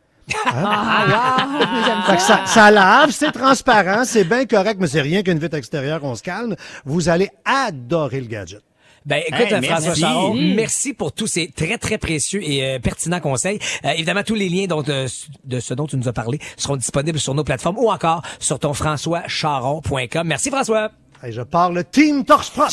Ah, 0.44 1.05
wow! 1.06 1.61
J'aime 1.84 2.02
Fait 2.06 2.17
que 2.17 2.23
ça. 2.23 2.38
ça, 2.38 2.46
ça 2.46 2.70
lave, 2.70 3.11
c'est 3.12 3.31
transparent, 3.32 4.05
c'est 4.05 4.25
bien 4.25 4.44
correct, 4.44 4.78
mais 4.81 4.88
c'est 4.88 5.00
rien 5.00 5.23
qu'une 5.23 5.38
vitre 5.38 5.56
extérieure, 5.56 6.00
on 6.02 6.14
se 6.17 6.23
calme. 6.23 6.56
Vous 6.84 7.08
allez 7.08 7.31
adorer 7.44 8.20
le 8.20 8.26
gadget. 8.26 8.62
Ben 9.05 9.23
écoute, 9.25 9.52
Hey, 9.52 9.62
François 9.62 9.87
merci. 9.87 10.00
Charon, 10.00 10.34
merci 10.34 10.93
pour 10.93 11.12
tous 11.12 11.28
ces 11.28 11.49
très 11.52 11.78
très 11.78 11.96
précieux 11.96 12.43
et 12.43 12.64
euh, 12.64 12.79
pertinents 12.81 13.20
conseils. 13.20 13.61
Euh, 13.84 13.90
évidemment, 13.90 14.25
tous 14.25 14.34
les 14.34 14.49
liens 14.49 14.67
dont, 14.67 14.82
euh, 14.88 15.06
de 15.44 15.61
ce 15.61 15.75
dont 15.75 15.87
tu 15.87 15.96
nous 15.96 16.08
as 16.08 16.12
parlé 16.12 16.40
seront 16.56 16.77
disponibles 16.77 17.20
sur 17.20 17.32
nos 17.32 17.44
plateformes 17.44 17.79
ou 17.79 17.89
encore 17.89 18.22
sur 18.41 18.58
ton 18.58 18.74
françoischaron.com. 18.74 20.27
Merci 20.27 20.50
François. 20.50 20.91
Hey, 21.22 21.32
je 21.32 21.43
parle 21.43 21.84
Team 21.84 22.24
Torche 22.24 22.50
Propre. 22.50 22.72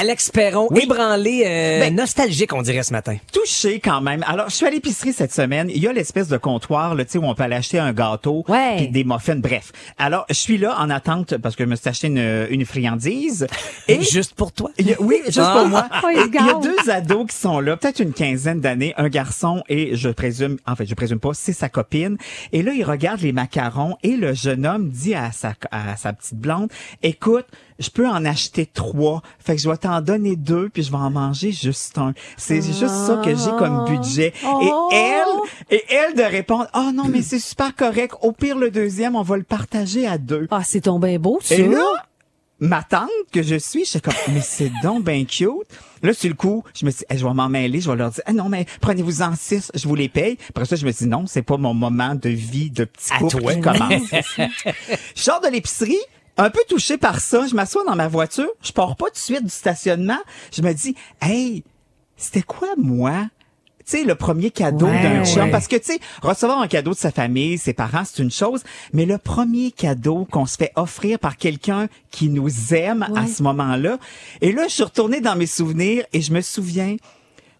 Alex 0.00 0.30
Perron, 0.30 0.68
ébranlé, 0.74 1.44
euh, 1.46 1.78
Ben- 1.80 1.94
nostalgique, 1.94 2.52
on 2.52 2.62
dirait 2.62 2.82
ce 2.82 2.92
matin. 2.92 3.16
Touché 3.32 3.78
quand 3.78 4.00
même. 4.00 4.24
Alors, 4.26 4.50
je 4.50 4.56
suis 4.56 4.66
à 4.66 4.70
l'épicerie 4.70 5.12
cette 5.12 5.32
semaine. 5.32 5.70
Il 5.72 5.80
y 5.80 5.86
a 5.86 5.92
l'espèce 5.92 6.26
de 6.26 6.36
comptoir, 6.36 6.96
là, 6.96 7.04
tu 7.04 7.12
sais, 7.12 7.18
où 7.18 7.24
on 7.24 7.34
peut 7.36 7.44
aller 7.44 7.54
acheter 7.54 7.78
un 7.78 7.92
gâteau, 7.92 8.44
Ouais. 8.48 8.76
puis 8.76 8.88
des 8.88 9.04
muffins, 9.04 9.36
bref. 9.36 9.70
Alors, 9.96 10.26
je 10.28 10.34
suis 10.34 10.58
là 10.58 10.74
en 10.80 10.90
attente 10.90 11.36
parce 11.38 11.54
que 11.54 11.64
je 11.64 11.68
me 11.68 11.76
suis 11.76 11.88
acheté 11.88 12.08
une, 12.08 12.46
une 12.50 12.66
friandise. 12.66 13.46
Et 13.86 14.02
juste 14.02 14.34
pour 14.34 14.50
toi. 14.50 14.70
A- 14.80 14.82
oui, 15.00 15.18
juste 15.26 15.38
Ah. 15.40 15.54
pour 15.58 15.68
moi. 15.68 15.88
Oh, 16.02 16.08
il 16.10 16.34
y 16.34 16.38
a 16.38 16.54
deux 16.60 16.90
ados 16.90 17.26
qui 17.30 17.36
sont 17.36 17.60
là, 17.60 17.76
peut-être 17.76 18.00
une 18.00 18.12
quinzaine 18.12 18.60
d'années, 18.60 18.94
un 18.96 19.08
garçon 19.08 19.62
et 19.68 19.94
je 19.94 20.08
présume, 20.08 20.58
en 20.66 20.74
fait, 20.74 20.86
je 20.86 20.94
présume 20.94 21.20
pas, 21.20 21.30
c'est 21.34 21.52
sa 21.52 21.68
copine. 21.68 22.18
Et 22.52 22.62
là, 22.64 22.72
il 22.74 22.82
regarde 22.82 23.20
les 23.20 23.32
macarons 23.32 23.96
et 24.02 24.16
le 24.16 24.34
jeune 24.34 24.66
homme 24.66 24.90
dit 24.90 25.14
à 25.14 25.30
sa, 25.30 25.54
à 25.70 25.96
sa 25.96 26.12
petite 26.12 26.34
blonde, 26.38 26.68
écoute, 27.04 27.46
je 27.78 27.90
peux 27.90 28.08
en 28.08 28.24
acheter 28.24 28.66
trois. 28.66 29.22
Fait 29.38 29.56
que 29.56 29.62
je 29.62 29.68
vais 29.68 29.76
t'en 29.76 30.00
donner 30.00 30.36
deux 30.36 30.68
puis 30.68 30.82
je 30.82 30.90
vais 30.90 30.96
en 30.96 31.10
manger 31.10 31.52
juste 31.52 31.98
un. 31.98 32.14
C'est 32.36 32.62
juste 32.62 32.88
ça 32.88 33.20
que 33.24 33.34
j'ai 33.34 33.50
comme 33.58 33.84
budget. 33.86 34.32
Oh. 34.46 34.88
Et 34.92 34.96
elle, 34.96 35.78
et 35.78 35.82
elle 35.90 36.14
de 36.14 36.22
répondre, 36.22 36.66
oh 36.74 36.90
non, 36.92 37.04
mais 37.08 37.22
c'est 37.22 37.38
super 37.38 37.74
correct. 37.74 38.14
Au 38.22 38.32
pire, 38.32 38.56
le 38.56 38.70
deuxième, 38.70 39.16
on 39.16 39.22
va 39.22 39.36
le 39.36 39.42
partager 39.42 40.06
à 40.06 40.18
deux. 40.18 40.46
Ah, 40.50 40.62
c'est 40.64 40.82
ton 40.82 40.98
bien 40.98 41.18
beau, 41.18 41.38
ça. 41.42 41.54
Et 41.56 41.66
là, 41.66 41.84
ma 42.60 42.82
tante 42.82 43.10
que 43.32 43.42
je 43.42 43.56
suis, 43.56 43.84
je 43.84 43.90
suis 43.90 44.00
comme, 44.00 44.14
mais 44.28 44.40
c'est 44.40 44.70
donc 44.82 45.02
ben 45.04 45.26
cute. 45.26 45.48
Là, 46.02 46.12
sur 46.12 46.28
le 46.28 46.34
coup, 46.34 46.62
je 46.74 46.86
me 46.86 46.90
dis, 46.90 47.04
hey, 47.08 47.18
je 47.18 47.26
vais 47.26 47.34
m'en 47.34 47.48
mêler, 47.48 47.80
je 47.80 47.90
vais 47.90 47.96
leur 47.96 48.10
dire, 48.10 48.22
ah 48.26 48.32
non, 48.32 48.48
mais 48.48 48.66
prenez-vous 48.80 49.22
en 49.22 49.34
six, 49.34 49.72
je 49.74 49.88
vous 49.88 49.94
les 49.94 50.08
paye. 50.08 50.36
Après 50.50 50.64
ça, 50.64 50.76
je 50.76 50.86
me 50.86 50.92
dis, 50.92 51.06
non, 51.06 51.24
c'est 51.26 51.42
pas 51.42 51.56
mon 51.56 51.74
moment 51.74 52.14
de 52.14 52.28
vie 52.28 52.70
de 52.70 52.84
petit 52.84 53.12
À 53.12 53.18
couple 53.18 53.40
toi. 53.40 53.54
qui 53.54 53.60
commence. 53.60 54.10
je 55.14 55.22
sors 55.22 55.40
de 55.40 55.48
l'épicerie, 55.48 55.98
un 56.36 56.50
peu 56.50 56.60
touché 56.68 56.98
par 56.98 57.20
ça, 57.20 57.46
je 57.46 57.54
m'assois 57.54 57.84
dans 57.84 57.96
ma 57.96 58.08
voiture, 58.08 58.48
je 58.62 58.72
pars 58.72 58.96
pas 58.96 59.06
tout 59.06 59.12
de 59.12 59.18
suite 59.18 59.44
du 59.44 59.50
stationnement, 59.50 60.18
je 60.52 60.62
me 60.62 60.72
dis, 60.72 60.94
hey, 61.22 61.62
c'était 62.16 62.42
quoi, 62.42 62.68
moi? 62.76 63.26
tu 63.86 63.98
sais, 63.98 64.04
le 64.04 64.14
premier 64.14 64.50
cadeau 64.50 64.86
Ouais. 64.86 65.02
d'un 65.02 65.24
chum. 65.26 65.42
Ouais. 65.44 65.50
Parce 65.50 65.68
que, 65.68 65.76
tu 65.76 65.92
sais, 65.92 65.98
recevoir 66.22 66.58
un 66.58 66.68
cadeau 66.68 66.92
de 66.92 66.96
sa 66.96 67.10
famille, 67.10 67.58
ses 67.58 67.74
parents, 67.74 68.02
c'est 68.06 68.22
une 68.22 68.30
chose. 68.30 68.62
Mais 68.94 69.04
le 69.04 69.18
premier 69.18 69.72
cadeau 69.72 70.26
qu'on 70.30 70.46
se 70.46 70.56
fait 70.56 70.72
offrir 70.76 71.18
par 71.18 71.36
quelqu'un 71.36 71.88
qui 72.10 72.30
nous 72.30 72.72
aime 72.72 73.06
à 73.14 73.26
ce 73.26 73.42
moment-là. 73.42 73.98
Et 74.40 74.52
là, 74.52 74.62
je 74.68 74.72
suis 74.72 74.84
retournée 74.84 75.20
dans 75.20 75.36
mes 75.36 75.44
souvenirs 75.46 76.06
et 76.14 76.22
je 76.22 76.32
me 76.32 76.40
souviens 76.40 76.96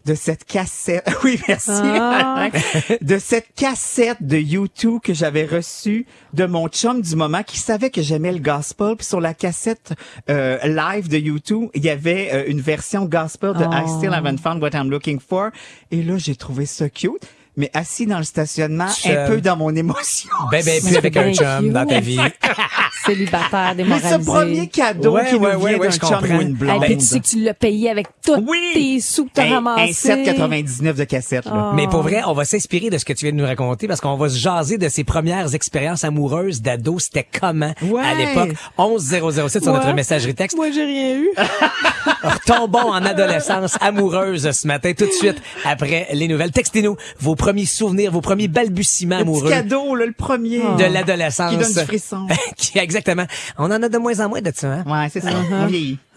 de 0.05 0.15
cette 0.15 0.45
cassette. 0.45 1.09
Oui, 1.25 1.41
merci. 1.49 1.71
Ah. 1.73 2.49
De 3.01 3.19
cette 3.19 3.55
cassette 3.55 4.19
de 4.21 4.37
YouTube 4.37 5.01
que 5.03 5.15
j'avais 5.15 5.47
reçue 5.47 6.07
de 6.35 6.45
mon 6.45 6.69
chum 6.69 7.01
du 7.01 7.17
moment 7.17 7.43
qui 7.43 7.57
savait 7.57 7.89
que 7.89 8.03
j'aimais 8.03 8.33
le 8.33 8.41
gospel. 8.41 8.97
Puis 8.97 9.07
sur 9.07 9.21
la 9.21 9.33
cassette 9.33 9.95
euh, 10.29 10.59
live 10.65 11.09
de 11.09 11.17
YouTube, 11.17 11.71
il 11.75 11.83
y 11.83 11.89
avait 11.89 12.31
euh, 12.33 12.45
une 12.47 12.61
version 12.61 13.07
gospel 13.07 13.55
de 13.55 13.65
I 13.65 13.89
Still 13.89 14.13
Haven't 14.13 14.39
Found 14.39 14.63
What 14.63 14.71
I'm 14.75 14.91
Looking 14.91 15.19
For. 15.19 15.51
Et 15.91 16.03
là, 16.03 16.19
j'ai 16.19 16.37
trouvé 16.37 16.67
ça 16.67 16.91
cute. 16.91 17.27
Mais 17.57 17.71
assis 17.73 18.07
dans 18.07 18.19
le 18.19 18.25
stationnement, 18.25 18.87
un 19.05 19.27
peu 19.29 19.41
dans 19.41 19.57
mon 19.57 19.75
émotion. 19.75 20.29
Ben, 20.51 20.65
ben, 20.65 20.81
plus 20.81 20.91
C'est 20.91 20.97
avec 20.99 21.17
un 21.17 21.31
bien 21.31 21.33
chum 21.35 21.71
dans 21.71 21.87
ta 21.87 22.01
vie. 22.01 22.19
Célibataire, 23.07 23.75
Mais 23.77 23.83
démoralisé. 23.85 24.09
ce 24.19 24.25
premier 24.25 24.67
cadeau 24.69 25.13
Ouais, 25.15 25.27
qui 25.29 25.35
nous 25.35 25.41
ouais, 25.41 25.55
ouais, 25.55 25.71
vient 25.71 25.79
ouais, 25.79 25.87
d'un 25.89 25.93
je 25.95 25.99
chum 26.01 26.09
comprends. 26.19 26.37
ou 26.37 26.41
une 26.41 26.49
Hey, 26.49 26.55
blonde. 26.55 26.83
puis 26.85 26.97
tu 26.97 27.05
sais 27.05 27.21
que 27.21 27.27
tu 27.27 27.41
l'as 27.43 27.55
payé 27.55 27.91
avec 27.91 28.07
tous 28.25 28.43
Oui! 28.47 28.59
tes 28.73 29.01
sous 29.01 29.27
que 29.27 29.31
t'as 29.35 29.45
un, 29.45 29.51
un 29.53 29.55
ramassés? 29.57 29.93
7,99 30.25 30.95
de 30.95 31.05
cassette. 31.05 31.45
Là. 31.45 31.73
Mais 31.75 31.87
pour 31.87 32.03
vrai, 32.03 32.23
on 32.27 32.33
va 32.33 32.45
s'inspirer 32.45 32.89
de 32.91 32.97
ce 32.99 33.05
que 33.05 33.13
tu 33.13 33.27
viens 33.27 33.33
de 33.33 33.37
nous 33.39 33.45
raconter 33.47 33.87
parce 33.87 34.01
qu'on 34.01 34.17
va 34.17 34.29
se 34.31 34.39
jaser 34.39 34.79
de 34.79 34.89
ses 34.89 35.05
premières 35.05 35.55
expériences 35.55 36.03
amoureuses 36.05 36.63
d'ado. 36.63 36.99
C'était 36.99 37.27
comment 37.39 37.75
Ouais. 37.83 38.03
à 38.03 38.15
l'époque? 38.15 38.57
11007 38.79 39.63
sur 39.63 39.73
notre 39.73 39.87
Ouais. 39.87 39.93
messagerie 39.95 40.35
texte. 40.35 40.57
Moi, 40.57 40.71
j'ai 40.71 40.85
rien 40.85 41.17
eu. 41.19 41.29
Retombons 42.23 42.91
en 42.91 43.05
adolescence 43.05 43.77
amoureuse 43.81 44.51
ce 44.51 44.67
matin, 44.67 44.93
tout 44.97 45.07
de 45.07 45.11
suite, 45.13 45.37
après 45.65 46.09
les 46.13 46.27
nouvelles. 46.29 46.53
Textez-nous 46.53 46.97
vos 47.21 47.35
premiers 47.45 47.67
souvenirs, 47.67 48.11
vos 48.11 48.21
premiers 48.23 48.49
balbutiements 48.49 49.19
Le 49.19 49.25
petit 49.25 49.31
amoureux 49.31 49.51
cadeau, 49.51 49.95
là, 49.95 50.07
le 50.07 50.13
premier. 50.13 50.59
de 50.61 50.85
l'adolescence. 50.93 51.51
Qui 51.53 51.59
donne 51.59 51.73
du 51.73 51.79
frisson. 51.81 52.27
Qui- 52.57 52.79
Exactement. 52.79 53.27
On 53.59 53.65
en 53.67 53.83
a 53.83 53.89
de 53.89 53.99
moins 53.99 54.19
en 54.21 54.29
moins 54.31 54.41
de 54.41 54.51
ça, 54.55 54.73
hein? 54.73 54.85
Ouais, 54.87 55.09
c'est 55.13 55.21
ça. 55.21 55.29
Uh-huh. 55.31 55.63
On 55.63 55.67
vieillit. 55.67 55.99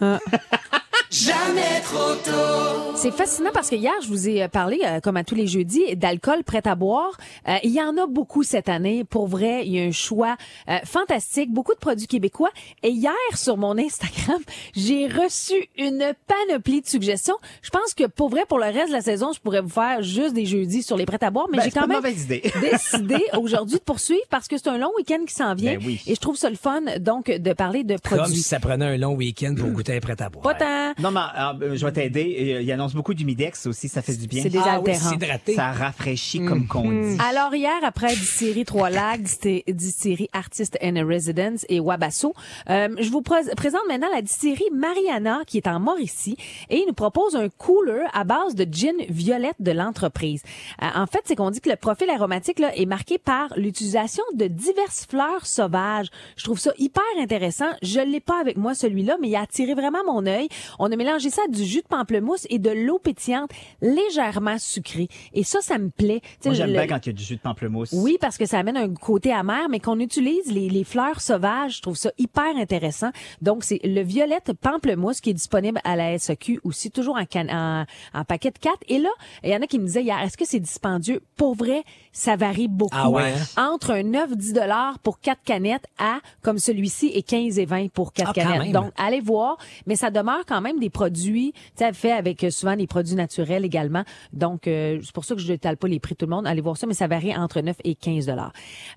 C'est 2.96 3.12
fascinant 3.12 3.50
parce 3.54 3.70
que 3.70 3.76
hier, 3.76 3.92
je 4.02 4.08
vous 4.08 4.28
ai 4.28 4.46
parlé, 4.48 4.80
euh, 4.84 5.00
comme 5.00 5.16
à 5.16 5.24
tous 5.24 5.34
les 5.34 5.46
jeudis, 5.46 5.96
d'alcool 5.96 6.44
prêt 6.44 6.60
à 6.66 6.74
boire. 6.74 7.16
Euh, 7.48 7.54
il 7.64 7.70
y 7.70 7.80
en 7.80 7.96
a 7.96 8.06
beaucoup 8.06 8.42
cette 8.42 8.68
année. 8.68 9.04
Pour 9.04 9.26
vrai, 9.26 9.62
il 9.64 9.72
y 9.74 9.80
a 9.80 9.84
un 9.84 9.92
choix 9.92 10.36
euh, 10.68 10.78
fantastique, 10.84 11.50
beaucoup 11.52 11.72
de 11.72 11.78
produits 11.78 12.06
québécois. 12.06 12.50
Et 12.82 12.90
hier, 12.90 13.12
sur 13.34 13.56
mon 13.56 13.78
Instagram, 13.78 14.38
j'ai 14.76 15.06
reçu 15.06 15.54
une 15.78 16.12
panoplie 16.26 16.82
de 16.82 16.86
suggestions. 16.86 17.36
Je 17.62 17.70
pense 17.70 17.94
que 17.94 18.04
pour 18.04 18.28
vrai, 18.28 18.44
pour 18.46 18.58
le 18.58 18.66
reste 18.66 18.88
de 18.88 18.92
la 18.92 19.00
saison, 19.00 19.32
je 19.32 19.40
pourrais 19.40 19.60
vous 19.62 19.68
faire 19.70 20.02
juste 20.02 20.34
des 20.34 20.44
jeudis 20.44 20.82
sur 20.82 20.96
les 20.98 21.06
prêts 21.06 21.22
à 21.22 21.30
boire, 21.30 21.46
mais 21.50 21.58
Ben, 21.58 21.64
j'ai 21.64 21.70
quand 21.70 21.86
même 21.86 22.02
décidé 22.60 23.24
aujourd'hui 23.36 23.76
de 23.78 23.82
poursuivre 23.82 24.24
parce 24.28 24.46
que 24.48 24.58
c'est 24.58 24.68
un 24.68 24.78
long 24.78 24.90
week-end 24.98 25.24
qui 25.26 25.34
s'en 25.34 25.54
vient. 25.54 25.76
Ben 25.76 25.82
oui. 25.86 26.02
Et 26.06 26.14
je 26.14 26.20
trouve 26.20 26.36
ça 26.36 26.50
le 26.50 26.56
fun, 26.56 26.82
donc, 27.00 27.30
de 27.30 27.52
parler 27.54 27.84
de 27.84 27.96
Comme 27.96 28.18
produits. 28.18 28.36
si 28.36 28.42
ça 28.42 28.60
prenait 28.60 28.84
un 28.84 28.96
long 28.98 29.14
week-end 29.14 29.54
pour 29.56 29.70
goûter 29.70 29.96
un 29.96 30.00
prêt 30.00 30.20
à 30.20 30.28
boire. 30.28 30.42
Pas 30.42 30.54
tant. 30.54 30.92
Non, 30.98 31.10
mais 31.10 31.20
euh, 31.38 31.76
je 31.76 31.84
vais 31.84 31.92
t'aider. 31.92 32.54
Euh, 32.56 32.62
Il 32.62 32.72
annonce 32.72 32.94
beaucoup 32.94 33.14
d'humidex 33.14 33.66
aussi, 33.66 33.88
ça 33.88 34.02
fait 34.02 34.16
du 34.16 34.26
bien. 34.26 34.42
C'est 34.42 34.48
des 34.50 34.58
Ah 34.58 34.80
oui, 34.80 34.90
altérants. 34.90 35.10
s'hydrater. 35.10 35.54
Ça 35.54 35.72
rafraîchit, 35.72 36.44
comme 36.44 36.66
qu'on 36.66 36.90
dit. 36.90 37.16
Alors 37.28 37.54
hier, 37.54 37.72
après 37.82 38.08
Distillerie 38.08 38.64
Trois-Lacs, 38.64 39.20
Disté- 39.22 39.64
Distillerie 39.68 40.28
Artist 40.32 40.76
and 40.82 41.04
Residence 41.06 41.64
et 41.68 41.80
Wabasso, 41.80 42.34
euh, 42.70 42.88
je 42.98 43.10
vous 43.10 43.22
pré- 43.22 43.42
présente 43.56 43.82
maintenant 43.88 44.08
la 44.14 44.22
distillerie 44.22 44.70
Mariana 44.72 45.40
qui 45.46 45.56
est 45.58 45.66
en 45.68 45.78
Mauricie 45.80 46.36
et 46.70 46.78
il 46.78 46.84
nous 46.86 46.94
propose 46.94 47.36
un 47.36 47.48
cooler 47.48 48.04
à 48.12 48.24
base 48.24 48.54
de 48.54 48.66
gin 48.70 48.96
violette 49.08 49.56
de 49.60 49.70
l'entreprise. 49.72 50.42
Euh, 50.82 50.86
en 50.94 51.06
fait, 51.06 51.20
c'est 51.24 51.36
qu'on 51.36 51.50
dit 51.50 51.60
que 51.60 51.70
le 51.70 51.76
profil 51.76 52.10
aromatique 52.10 52.58
là, 52.58 52.74
est 52.76 52.86
marqué 52.86 53.18
par 53.18 53.48
l'utilisation 53.56 54.24
de 54.34 54.46
diverses 54.46 55.06
fleurs 55.08 55.46
sauvages. 55.46 56.08
Je 56.36 56.44
trouve 56.44 56.58
ça 56.58 56.72
hyper 56.78 57.02
intéressant. 57.20 57.68
Je 57.82 58.00
l'ai 58.00 58.20
pas 58.20 58.40
avec 58.40 58.56
moi 58.56 58.74
celui-là, 58.74 59.16
mais 59.20 59.28
il 59.28 59.36
a 59.36 59.42
attiré 59.42 59.74
vraiment 59.74 60.04
mon 60.06 60.26
œil. 60.26 60.48
On 60.78 60.87
a 60.92 60.96
mélangé 60.96 61.30
ça 61.30 61.42
à 61.46 61.50
du 61.50 61.64
jus 61.64 61.82
de 61.82 61.86
pamplemousse 61.88 62.46
et 62.50 62.58
de 62.58 62.70
l'eau 62.70 62.98
pétillante 62.98 63.50
légèrement 63.80 64.58
sucrée. 64.58 65.08
Et 65.34 65.44
ça, 65.44 65.60
ça 65.60 65.78
me 65.78 65.90
plaît. 65.90 66.20
Tu 66.22 66.28
sais, 66.40 66.48
Moi, 66.50 66.54
j'aime 66.54 66.66
le- 66.68 66.72
bien 66.74 66.86
quand 66.86 67.04
il 67.06 67.08
y 67.08 67.10
a 67.10 67.12
du 67.12 67.22
jus 67.24 67.36
de 67.36 67.40
pamplemousse. 67.40 67.92
oui, 67.92 68.16
parce 68.20 68.36
que 68.38 68.46
ça 68.46 68.58
amène 68.58 68.76
un 68.76 68.92
côté 68.94 69.32
amer, 69.32 69.68
mais 69.68 69.80
qu'on 69.80 69.98
utilise 70.00 70.50
les, 70.52 70.68
les 70.68 70.84
fleurs 70.84 71.20
sauvages, 71.20 71.76
je 71.78 71.82
trouve 71.82 71.96
ça 71.96 72.10
hyper 72.18 72.56
intéressant. 72.56 73.10
Donc, 73.42 73.64
c'est 73.64 73.80
le 73.84 74.02
violette 74.02 74.52
pamplemousse 74.60 75.20
qui 75.20 75.30
est 75.30 75.34
disponible 75.34 75.80
à 75.84 75.96
la 75.96 76.18
SAQ 76.18 76.60
aussi, 76.64 76.90
toujours 76.90 77.16
en, 77.16 77.24
can- 77.24 77.48
en, 77.50 77.84
en 78.18 78.24
paquet 78.24 78.50
de 78.50 78.58
4. 78.58 78.76
Et 78.88 78.98
là, 78.98 79.10
il 79.42 79.50
y 79.50 79.56
en 79.56 79.62
a 79.62 79.66
qui 79.66 79.78
me 79.78 79.84
disaient 79.86 80.02
hier, 80.02 80.18
est-ce 80.22 80.36
que 80.36 80.44
c'est 80.46 80.60
dispendieux? 80.60 81.20
Pour 81.36 81.54
vrai, 81.54 81.82
ça 82.12 82.36
varie 82.36 82.68
beaucoup. 82.68 82.94
Ah 82.96 83.10
ouais, 83.10 83.32
hein? 83.56 83.70
Entre 83.72 83.92
un 83.92 84.02
9-10 84.02 84.52
dollars 84.54 84.98
pour 85.00 85.20
quatre 85.20 85.42
canettes 85.44 85.86
à, 85.98 86.18
comme 86.42 86.58
celui-ci, 86.58 87.08
et 87.14 87.22
15 87.22 87.58
et 87.58 87.64
20 87.64 87.88
pour 87.92 88.12
quatre 88.12 88.30
Ah, 88.30 88.32
quand 88.34 88.52
canettes. 88.52 88.72
Donc, 88.72 88.92
allez 88.96 89.20
voir, 89.20 89.56
mais 89.86 89.96
ça 89.96 90.10
demeure 90.10 90.44
quand 90.46 90.60
même 90.60 90.77
des 90.78 90.90
produits, 90.90 91.52
tu 91.76 91.84
sais, 91.84 91.92
fait 91.92 92.12
avec 92.12 92.44
euh, 92.44 92.50
souvent 92.50 92.76
des 92.76 92.86
produits 92.86 93.14
naturels 93.14 93.64
également. 93.64 94.04
Donc, 94.32 94.66
euh, 94.66 95.00
c'est 95.02 95.12
pour 95.12 95.24
ça 95.24 95.34
que 95.34 95.40
je 95.40 95.50
n'étale 95.50 95.76
pas 95.76 95.88
les 95.88 96.00
prix 96.00 96.16
tout 96.16 96.26
le 96.26 96.30
monde. 96.30 96.46
Allez 96.46 96.60
voir 96.60 96.76
ça, 96.76 96.86
mais 96.86 96.94
ça 96.94 97.06
varie 97.06 97.34
entre 97.36 97.60
9 97.60 97.76
et 97.84 97.94
15 97.94 98.26
dollars. 98.26 98.52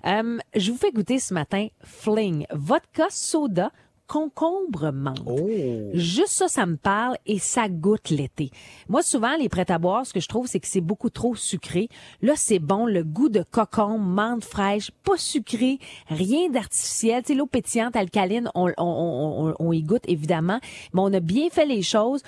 Euh, 0.06 0.38
je 0.54 0.70
vous 0.70 0.78
fais 0.78 0.92
goûter 0.92 1.18
ce 1.18 1.34
matin 1.34 1.68
Fling, 1.82 2.46
vodka 2.52 3.06
soda 3.10 3.70
concombre 4.06 4.92
menthe. 4.92 5.22
Oh. 5.26 5.48
Juste 5.94 6.32
ça, 6.32 6.48
ça 6.48 6.66
me 6.66 6.76
parle 6.76 7.16
et 7.26 7.38
ça 7.38 7.68
goûte 7.68 8.10
l'été. 8.10 8.50
Moi, 8.88 9.02
souvent, 9.02 9.36
les 9.36 9.48
prêts 9.48 9.70
à 9.70 9.78
boire, 9.78 10.04
ce 10.06 10.12
que 10.12 10.20
je 10.20 10.28
trouve, 10.28 10.46
c'est 10.46 10.60
que 10.60 10.66
c'est 10.68 10.80
beaucoup 10.80 11.10
trop 11.10 11.34
sucré. 11.34 11.88
Là, 12.20 12.34
c'est 12.36 12.58
bon, 12.58 12.86
le 12.86 13.04
goût 13.04 13.28
de 13.28 13.42
cocombe, 13.42 14.02
menthe 14.06 14.44
fraîche, 14.44 14.90
pas 15.04 15.16
sucré, 15.16 15.78
rien 16.08 16.50
d'artificiel. 16.50 17.22
Tu 17.22 17.34
l'eau 17.34 17.46
pétillante, 17.46 17.96
alcaline, 17.96 18.50
on, 18.54 18.68
on, 18.68 18.72
on, 18.78 19.48
on- 19.48 19.54
on 19.58 19.72
y 19.72 19.82
goûte, 19.82 20.04
évidemment. 20.08 20.60
Mais 20.92 21.00
on 21.00 21.12
a 21.12 21.20
bien 21.20 21.48
fait 21.50 21.66
les 21.66 21.82
choses. 21.82 22.22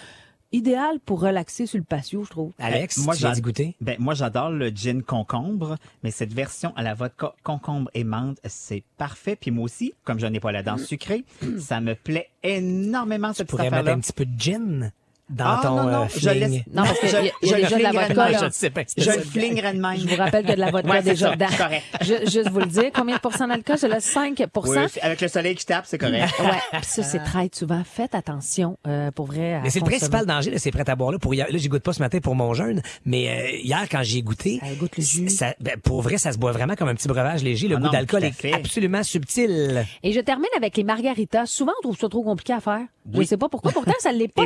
Idéal 0.54 1.00
pour 1.04 1.20
relaxer 1.20 1.66
sur 1.66 1.78
le 1.78 1.84
patio, 1.84 2.23
je 2.25 2.30
trouve. 2.30 2.52
Alex, 2.61 2.99
moi, 2.99 3.14
tu 3.14 3.20
viens 3.20 3.28
j'ad- 3.30 3.34
d'y 3.37 3.40
goûter? 3.42 3.75
Ben, 3.80 3.96
moi, 3.99 4.14
j'adore 4.14 4.50
le 4.50 4.68
gin 4.68 5.02
concombre, 5.02 5.76
mais 6.04 6.11
cette 6.12 6.32
version 6.32 6.73
à 6.76 6.82
la 6.82 6.94
vodka 6.94 7.34
concombre 7.42 7.90
et 7.92 8.04
menthe, 8.04 8.38
c'est 8.44 8.84
parfait. 8.96 9.37
Puis 9.37 9.50
moi 9.50 9.64
aussi, 9.64 9.94
comme 10.04 10.20
je 10.20 10.26
n'ai 10.26 10.38
pas 10.40 10.52
la 10.52 10.62
dent 10.62 10.78
sucrée, 10.78 11.25
ça 11.58 11.80
me 11.80 11.94
plaît 11.94 12.28
énormément 12.42 13.30
Tu 13.30 13.38
cette 13.38 13.49
pourrais 13.49 13.66
affaire-là. 13.66 13.82
mettre 13.96 13.96
un 13.99 14.00
petit 14.00 14.12
peu 14.12 14.25
de 14.26 14.38
gin? 14.40 14.92
Dans 15.34 15.44
Ah, 15.46 15.60
ton 15.62 15.74
non, 15.76 15.82
non, 15.84 16.02
euh, 16.04 16.06
je 16.16 16.30
laisse- 16.30 16.62
Non, 16.72 16.82
parce 16.84 17.02
y 17.12 17.16
a 17.16 17.22
je 17.42 17.54
déjà 17.54 17.76
de 17.78 17.82
la 17.82 17.92
le 17.92 17.98
vodka, 17.98 18.30
là. 18.30 18.38
Je 18.44 18.48
sais 18.52 18.70
pas 18.70 18.84
que 18.84 18.90
Je 18.96 19.04
le 19.10 19.16
ça. 19.16 19.20
flinguerais 19.22 19.74
de 19.74 19.80
même. 19.80 19.96
Je 19.98 20.06
vous 20.08 20.16
rappelle 20.16 20.44
que 20.46 20.52
de 20.52 20.60
la 20.60 20.70
vodka 20.70 20.88
Ouais, 20.90 21.02
déjà 21.02 21.28
ça, 21.30 21.34
dedans. 21.36 21.46
correct. 21.58 21.82
Ju- 22.02 22.30
Juste 22.30 22.48
vous 22.50 22.60
le 22.60 22.66
dire, 22.66 22.90
combien 22.94 23.16
de 23.16 23.20
pourcents 23.20 23.48
d'alcool? 23.48 23.76
C'est 23.78 23.88
là 23.88 24.00
5 24.00 24.42
Oui, 24.64 24.78
avec 25.02 25.20
le 25.20 25.28
soleil 25.28 25.54
qui 25.54 25.66
tape, 25.66 25.84
c'est 25.86 25.98
correct. 25.98 26.32
Ouais, 26.40 26.78
pis 26.80 26.86
ça 26.86 27.02
c'est 27.02 27.18
très 27.18 27.48
souvent. 27.52 27.82
Faites 27.84 28.14
attention 28.14 28.78
euh, 28.86 29.10
pour 29.10 29.26
vrai. 29.26 29.60
Mais 29.62 29.70
c'est 29.70 29.80
le 29.80 29.84
principal 29.84 30.26
danger 30.26 30.50
de 30.50 30.58
ces 30.58 30.70
prêts 30.70 30.88
à 30.88 30.96
boire 30.96 31.12
là. 31.12 31.18
Pour 31.18 31.34
hier- 31.34 31.46
là, 31.50 31.58
j'y 31.58 31.68
goûte 31.68 31.82
pas 31.82 31.92
ce 31.92 32.00
matin 32.00 32.18
pour 32.20 32.34
mon 32.34 32.54
jeûne, 32.54 32.80
mais 33.04 33.28
euh, 33.28 33.56
hier 33.62 33.86
quand 33.90 34.02
j'ai 34.02 34.22
goûté, 34.22 34.60
Ça 34.62 34.74
goûte 34.74 34.96
le 34.96 35.02
jus. 35.02 35.28
ça- 35.28 35.54
ben, 35.60 35.76
pour 35.82 36.02
vrai, 36.02 36.18
ça 36.18 36.32
se 36.32 36.38
boit 36.38 36.52
vraiment 36.52 36.74
comme 36.76 36.88
un 36.88 36.94
petit 36.94 37.08
breuvage 37.08 37.42
léger. 37.42 37.68
Le 37.68 37.76
Ah 37.76 37.80
goût 37.80 37.88
d'alcool 37.88 38.24
est 38.24 38.52
absolument 38.54 39.02
subtil. 39.02 39.84
Et 40.02 40.12
je 40.12 40.20
termine 40.20 40.46
avec 40.56 40.76
les 40.76 40.84
margaritas. 40.84 41.46
Souvent, 41.46 41.72
on 41.80 41.82
trouve 41.82 41.98
ça 41.98 42.08
trop 42.08 42.22
compliqué 42.22 42.52
à 42.52 42.60
faire. 42.60 42.80
Je 43.12 43.18
Oui. 43.18 43.26
sais 43.26 43.36
pas 43.36 43.48
pourquoi. 43.48 43.70
Pourtant, 43.72 43.92
ça 43.98 44.12
l'est 44.12 44.28
pas 44.34 44.44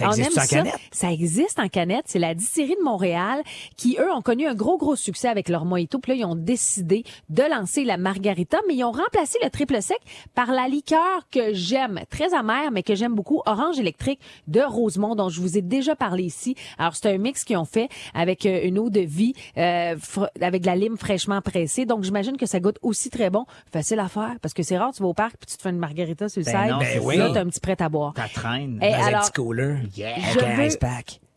Ça. 0.00 0.16
Existe 0.16 0.38
en 0.38 0.40
ça. 0.42 0.56
canette? 0.56 0.74
Ça 0.92 1.12
existe 1.12 1.58
en 1.58 1.68
canette. 1.68 2.04
C'est 2.06 2.18
la 2.18 2.34
distillerie 2.34 2.76
de 2.78 2.84
Montréal 2.84 3.42
qui, 3.76 3.96
eux, 3.98 4.12
ont 4.12 4.22
connu 4.22 4.46
un 4.46 4.54
gros, 4.54 4.76
gros 4.78 4.96
succès 4.96 5.28
avec 5.28 5.48
leur 5.48 5.64
mojito. 5.64 5.98
Puis 5.98 6.12
là, 6.12 6.18
ils 6.18 6.24
ont 6.24 6.34
décidé 6.34 7.04
de 7.28 7.42
lancer 7.42 7.84
la 7.84 7.96
margarita, 7.96 8.58
mais 8.68 8.74
ils 8.74 8.84
ont 8.84 8.92
remplacé 8.92 9.38
le 9.42 9.50
triple 9.50 9.80
sec 9.82 9.98
par 10.34 10.52
la 10.52 10.68
liqueur 10.68 11.28
que 11.30 11.52
j'aime, 11.54 12.00
très 12.10 12.34
amère, 12.34 12.70
mais 12.72 12.82
que 12.82 12.94
j'aime 12.94 13.14
beaucoup, 13.14 13.42
Orange 13.46 13.78
électrique 13.78 14.20
de 14.48 14.60
Rosemont, 14.60 15.14
dont 15.14 15.28
je 15.28 15.40
vous 15.40 15.56
ai 15.58 15.62
déjà 15.62 15.94
parlé 15.96 16.24
ici. 16.24 16.54
Alors, 16.78 16.94
c'est 16.96 17.12
un 17.12 17.18
mix 17.18 17.44
qu'ils 17.44 17.56
ont 17.56 17.64
fait 17.64 17.88
avec 18.14 18.46
euh, 18.46 18.60
une 18.64 18.78
eau 18.78 18.90
de 18.90 19.00
vie, 19.00 19.34
euh, 19.56 19.96
avec 20.40 20.62
de 20.62 20.66
la 20.66 20.76
lime 20.76 20.96
fraîchement 20.96 21.40
pressée. 21.40 21.86
Donc, 21.86 22.04
j'imagine 22.04 22.36
que 22.36 22.46
ça 22.46 22.60
goûte 22.60 22.78
aussi 22.82 23.10
très 23.10 23.30
bon. 23.30 23.44
Facile 23.72 24.00
à 24.00 24.08
faire, 24.08 24.34
parce 24.42 24.54
que 24.54 24.62
c'est 24.62 24.78
rare, 24.78 24.92
tu 24.92 25.02
vas 25.02 25.08
au 25.08 25.14
parc 25.14 25.36
puis 25.38 25.46
tu 25.50 25.56
te 25.56 25.62
fais 25.62 25.70
une 25.70 25.78
margarita 25.78 26.28
sur 26.28 26.40
le 26.40 26.44
Ben 26.46 26.62
side. 26.62 26.70
non, 26.72 26.78
Ben 26.78 27.00
oui. 27.02 27.16
Là, 27.16 27.30
t'as 27.32 27.40
un 27.42 27.46
petit 27.46 27.60
prêt 27.60 27.76
à 27.80 27.88
boire. 27.88 28.12
Ça 28.16 28.26
traîne. 28.32 28.78
Eh, 28.82 28.90
Dans 28.90 28.96
un 28.96 29.06
alors, 29.06 29.20
petit 29.22 29.32
cooler. 29.32 29.76
Yeah. 29.94 30.14
Avec 30.16 30.70
Je 30.70 30.78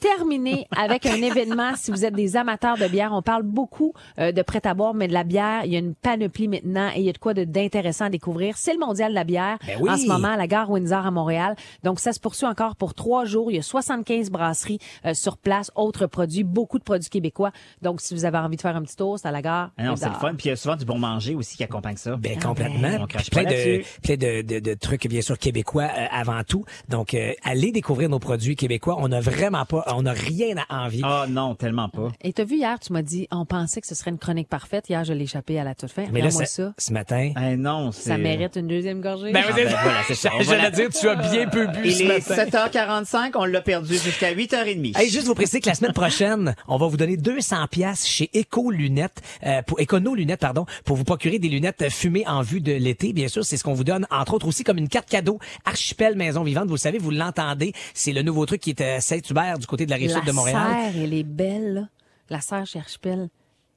terminer 0.04 0.68
avec 0.76 1.06
un 1.06 1.16
événement. 1.16 1.72
Si 1.76 1.90
vous 1.90 2.04
êtes 2.04 2.14
des 2.14 2.36
amateurs 2.36 2.78
de 2.78 2.88
bière, 2.88 3.12
on 3.14 3.22
parle 3.22 3.44
beaucoup 3.44 3.94
euh, 4.20 4.34
de 4.34 4.42
prêt 4.42 4.60
à 4.66 4.74
boire, 4.74 4.94
mais 4.94 5.08
de 5.08 5.14
la 5.14 5.24
bière, 5.24 5.62
il 5.64 5.72
y 5.72 5.76
a 5.78 5.80
une 5.80 5.96
panoplie 5.96 6.50
maintenant 6.50 6.90
et 6.94 7.00
il 7.00 7.06
y 7.06 7.10
a 7.10 7.14
de 7.14 7.18
quoi 7.18 7.34
d'intéressant 7.34 8.06
à 8.06 8.10
découvrir. 8.10 8.58
C'est 8.58 8.74
le 8.74 8.80
mondial 8.80 9.12
de 9.12 9.16
la 9.16 9.24
bière 9.24 9.58
Ben 9.66 9.78
oui. 9.80 9.90
en 9.90 9.98
ce 9.98 10.06
moment 10.08 10.30
à 10.30 10.38
la 10.38 10.48
gare 10.48 10.70
Windsor 10.70 11.06
à 11.06 11.12
Montréal. 11.12 11.56
Donc 11.84 12.02
ça 12.02 12.12
se 12.12 12.20
poursuit 12.20 12.48
encore 12.48 12.76
pour 12.76 12.94
trois 12.94 13.24
jours. 13.24 13.50
Il 13.50 13.56
y 13.56 13.60
a 13.60 13.62
75 13.62 14.30
brasseries 14.30 14.80
euh, 15.06 15.14
sur 15.14 15.38
place, 15.38 15.72
autres 15.76 16.06
produits, 16.08 16.44
beaucoup 16.44 16.80
de 16.80 16.84
produits 16.84 17.10
québécois. 17.10 17.52
Donc 17.82 18.02
si 18.02 18.14
vous 18.14 18.26
avez 18.26 18.38
envie 18.40 18.58
de 18.58 18.62
faire 18.62 18.76
un 18.76 18.82
petit 18.82 18.98
tour, 18.98 19.18
c'est 19.18 19.28
à 19.28 19.32
la 19.32 19.42
gare. 19.42 19.72
Ah 19.78 19.84
non, 19.84 19.96
c'est 19.96 20.10
le 20.10 20.16
fun. 20.16 20.34
Puis 20.36 20.48
il 20.48 20.50
y 20.50 20.52
a 20.52 20.58
souvent 20.58 20.76
du 20.76 20.84
bon 20.84 20.98
manger 21.00 21.34
aussi 21.36 21.56
qui 21.56 21.64
accompagne 21.64 21.98
ça. 21.98 22.18
Ben 22.18 22.38
Ah 22.42 22.46
complètement. 22.46 22.90
On 23.00 23.08
crache 23.08 23.30
Puis 23.30 23.42
plein 23.42 23.44
de 23.50 23.82
plein 24.02 24.18
de, 24.18 24.42
de, 24.42 24.60
de 24.60 24.74
trucs 24.74 25.08
bien 25.08 25.22
sûr 25.22 25.38
québécois 25.38 25.84
euh, 25.84 26.06
avant 26.12 26.44
tout. 26.44 26.66
Donc 26.90 27.14
euh, 27.14 27.32
allez 27.44 27.72
découvrir 27.72 28.10
nos 28.10 28.20
produits 28.20 28.58
québécois. 28.58 28.98
On 29.00 29.08
n'a 29.08 29.22
vraiment 29.22 29.66
pas 29.66 29.93
on 29.98 30.04
n'a 30.04 30.14
rien 30.14 30.56
à 30.70 30.86
envier. 30.86 31.02
Ah 31.04 31.26
non, 31.30 31.56
tellement 31.56 31.90
pas. 31.90 32.12
Et 32.22 32.34
t'as 32.34 32.44
vu 32.44 32.56
hier, 32.58 32.80
tu 32.80 32.94
m'as 32.94 33.02
dit, 33.02 33.28
on 33.32 33.46
pensait 33.46 33.82
que 33.82 33.88
ce 33.88 33.96
serait 33.96 34.12
une 34.12 34.18
chronique 34.18 34.48
parfaite. 34.50 34.90
Hier, 34.90 35.04
je 35.04 35.14
l'ai 35.14 35.24
échappé 35.24 35.60
à 35.60 35.64
la 35.64 35.76
toute 35.76 35.92
fin. 35.92 36.06
Mais 36.12 36.22
là, 36.22 36.30
moi 36.32 36.46
c'est- 36.46 36.64
ça. 36.64 36.74
ce 36.78 36.92
matin. 36.94 37.32
Eh 37.42 37.56
non, 37.56 37.92
c'est... 37.92 38.10
Ça 38.10 38.18
mérite 38.18 38.56
une 38.56 38.68
deuxième 38.68 39.02
gorgée. 39.02 39.32
Ben, 39.32 39.44
Ah, 39.48 39.52
ben 39.54 39.68
voilà, 39.68 40.00
c'est 40.08 40.16
ça. 40.16 40.30
On 40.34 40.38
va 40.40 40.44
J'allais 40.44 40.62
la- 40.64 40.72
dire, 40.72 40.90
tu 40.90 41.08
as 41.08 41.16
bien 41.16 41.48
peu 41.48 41.68
bu 41.68 41.80
Il 41.86 41.94
ce 41.94 42.04
est 42.04 42.08
matin. 42.08 42.36
7h45, 42.36 43.32
on 43.36 43.46
l'a 43.46 43.62
perdu 43.62 43.94
jusqu'à 43.98 44.34
8h30. 44.34 44.98
Hey, 44.98 45.10
juste 45.10 45.26
vous 45.28 45.36
préciser 45.36 45.60
que 45.60 45.68
la 45.70 45.76
semaine 45.76 45.94
prochaine, 45.94 46.56
on 46.68 46.78
va 46.78 46.88
vous 46.88 46.98
donner 46.98 47.18
200 47.18 47.68
pièces 47.70 48.06
chez 48.08 48.30
Eco 48.36 48.72
Lunettes, 48.72 49.22
euh, 49.46 49.62
pour 49.64 49.80
Econo 49.80 50.16
Lunettes, 50.16 50.40
pardon, 50.42 50.66
pour 50.86 50.96
vous 50.98 51.04
procurer 51.04 51.40
des 51.40 51.50
lunettes 51.50 51.90
fumées 51.90 52.24
en 52.28 52.42
vue 52.42 52.62
de 52.62 52.72
l'été. 52.74 53.14
Bien 53.14 53.28
sûr, 53.28 53.44
c'est 53.46 53.58
ce 53.58 53.64
qu'on 53.64 53.74
vous 53.74 53.84
donne, 53.84 54.08
entre 54.12 54.34
autres 54.34 54.48
aussi 54.48 54.64
comme 54.64 54.78
une 54.78 54.90
carte 54.90 55.10
cadeau 55.10 55.40
Archipel 55.66 56.16
Maison 56.16 56.44
Vivante. 56.44 56.68
Vous 56.68 56.74
le 56.76 56.80
savez, 56.80 56.98
vous 56.98 57.12
l'entendez. 57.12 57.74
C'est 57.94 58.14
le 58.14 58.22
nouveau 58.22 58.46
truc 58.46 58.62
qui 58.62 58.72
est 58.72 58.82
à 58.82 59.02
Saint-Hubert 59.02 59.58
du 59.60 59.68
côté 59.68 59.83
de 59.86 59.92
la 59.92 59.98
rive 59.98 60.10
la 60.10 60.16
sud 60.18 60.26
de 60.26 60.32
Montréal. 60.32 60.58
serre, 60.94 61.02
elle 61.04 61.14
est 61.14 61.24
belle. 61.24 61.74
là. 61.74 61.82
La 62.30 62.42
serre 62.42 62.66
chez 62.66 62.80
Archipel. 62.80 63.30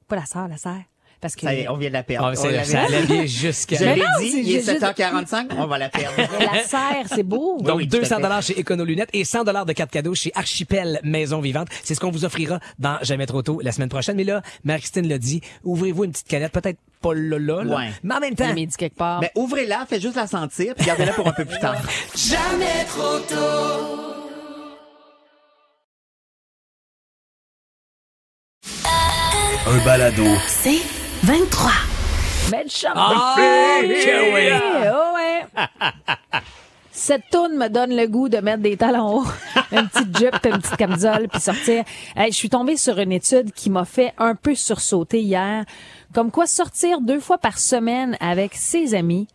Pas 0.07 0.15
la 0.15 0.25
serre, 0.25 0.47
la 0.47 0.57
serre. 0.57 0.83
Parce 1.19 1.35
que 1.35 1.41
Ça 1.41 1.53
y 1.55 1.61
est, 1.61 1.67
on 1.67 1.77
vient 1.77 1.89
de 1.89 1.93
la 1.93 2.03
perdre. 2.03 2.27
Ah, 2.27 2.31
On 2.31 2.63
ça 2.63 2.81
allait 2.83 3.01
bien 3.07 3.25
jusqu'à... 3.25 3.75
Je 3.75 3.83
l'ai 3.85 3.95
dit, 3.95 4.33
il 4.35 4.39
est 4.39 4.43
j'ai 4.43 4.71
juste- 4.73 4.83
7h45, 4.83 5.47
on 5.57 5.65
va 5.65 5.79
la 5.79 5.89
perdre. 5.89 6.13
La 6.53 6.61
serre, 6.63 7.05
c'est 7.07 7.23
beau. 7.23 7.57
Donc, 7.59 7.77
oui, 7.77 7.87
tout 7.87 7.95
à 7.97 7.99
200 8.01 8.15
fait. 8.17 8.21
dollars 8.21 8.41
chez 8.43 8.59
Econo 8.59 8.85
Lunettes 8.85 9.09
et 9.13 9.25
100 9.25 9.43
dollars 9.43 9.65
de 9.65 9.73
carte 9.73 9.89
cadeau 9.89 10.13
chez 10.13 10.31
Archipel 10.35 10.99
Maison 11.03 11.39
Vivante. 11.41 11.69
C'est 11.83 11.95
ce 11.95 11.99
qu'on 11.99 12.11
vous 12.11 12.23
offrira 12.23 12.59
dans 12.77 12.99
Jamais 13.01 13.25
trop 13.25 13.41
tôt 13.41 13.59
la 13.63 13.71
semaine 13.71 13.89
prochaine. 13.89 14.15
Mais 14.15 14.25
là, 14.25 14.43
Marie-Christine 14.63 15.07
l'a 15.07 15.17
dit, 15.17 15.41
ouvrez-vous 15.63 16.03
une 16.03 16.11
petite 16.11 16.27
canette, 16.27 16.51
peut-être 16.51 16.77
pas 17.01 17.15
là, 17.15 17.39
là, 17.39 17.63
là, 17.63 17.75
Ouais. 17.77 17.89
mais 18.03 18.13
en 18.13 18.19
même 18.19 18.35
temps. 18.35 18.47
m'a 18.47 18.53
dit 18.53 18.67
quelque 18.77 18.95
part. 18.97 19.19
Ben, 19.21 19.29
ouvrez-la, 19.35 19.87
faites 19.87 20.03
juste 20.03 20.15
la 20.17 20.27
sentir, 20.27 20.75
puis 20.75 20.85
gardez-la 20.85 21.13
pour 21.13 21.27
un 21.27 21.33
peu 21.33 21.45
plus 21.45 21.57
tard. 21.59 21.81
Un 29.69 29.83
balado. 29.83 30.23
C'est 30.47 30.79
23. 31.23 31.71
Mais 32.51 32.63
le 32.63 32.69
chum 32.69 32.91
Ah, 32.95 33.35
que 33.37 34.33
oui. 34.33 34.59
Oh 34.87 35.15
ouais. 35.15 36.39
Cette 36.91 37.29
toune 37.29 37.57
me 37.57 37.67
donne 37.67 37.93
le 37.93 38.07
goût 38.07 38.29
de 38.29 38.37
mettre 38.37 38.63
des 38.63 38.77
talons 38.77 39.17
hauts, 39.19 39.25
une 39.73 39.89
petite 39.89 40.17
jupe, 40.17 40.45
une 40.45 40.61
petite 40.61 40.77
camisole, 40.77 41.27
puis 41.27 41.41
sortir. 41.41 41.83
Hey, 42.15 42.31
je 42.31 42.37
suis 42.37 42.49
tombée 42.49 42.77
sur 42.77 42.97
une 42.97 43.11
étude 43.11 43.51
qui 43.51 43.69
m'a 43.69 43.83
fait 43.83 44.13
un 44.17 44.35
peu 44.35 44.55
sursauter 44.55 45.19
hier, 45.21 45.65
comme 46.13 46.31
quoi 46.31 46.47
sortir 46.47 47.01
deux 47.01 47.19
fois 47.19 47.37
par 47.37 47.59
semaine 47.59 48.15
avec 48.21 48.55
ses 48.55 48.95
amis 48.95 49.27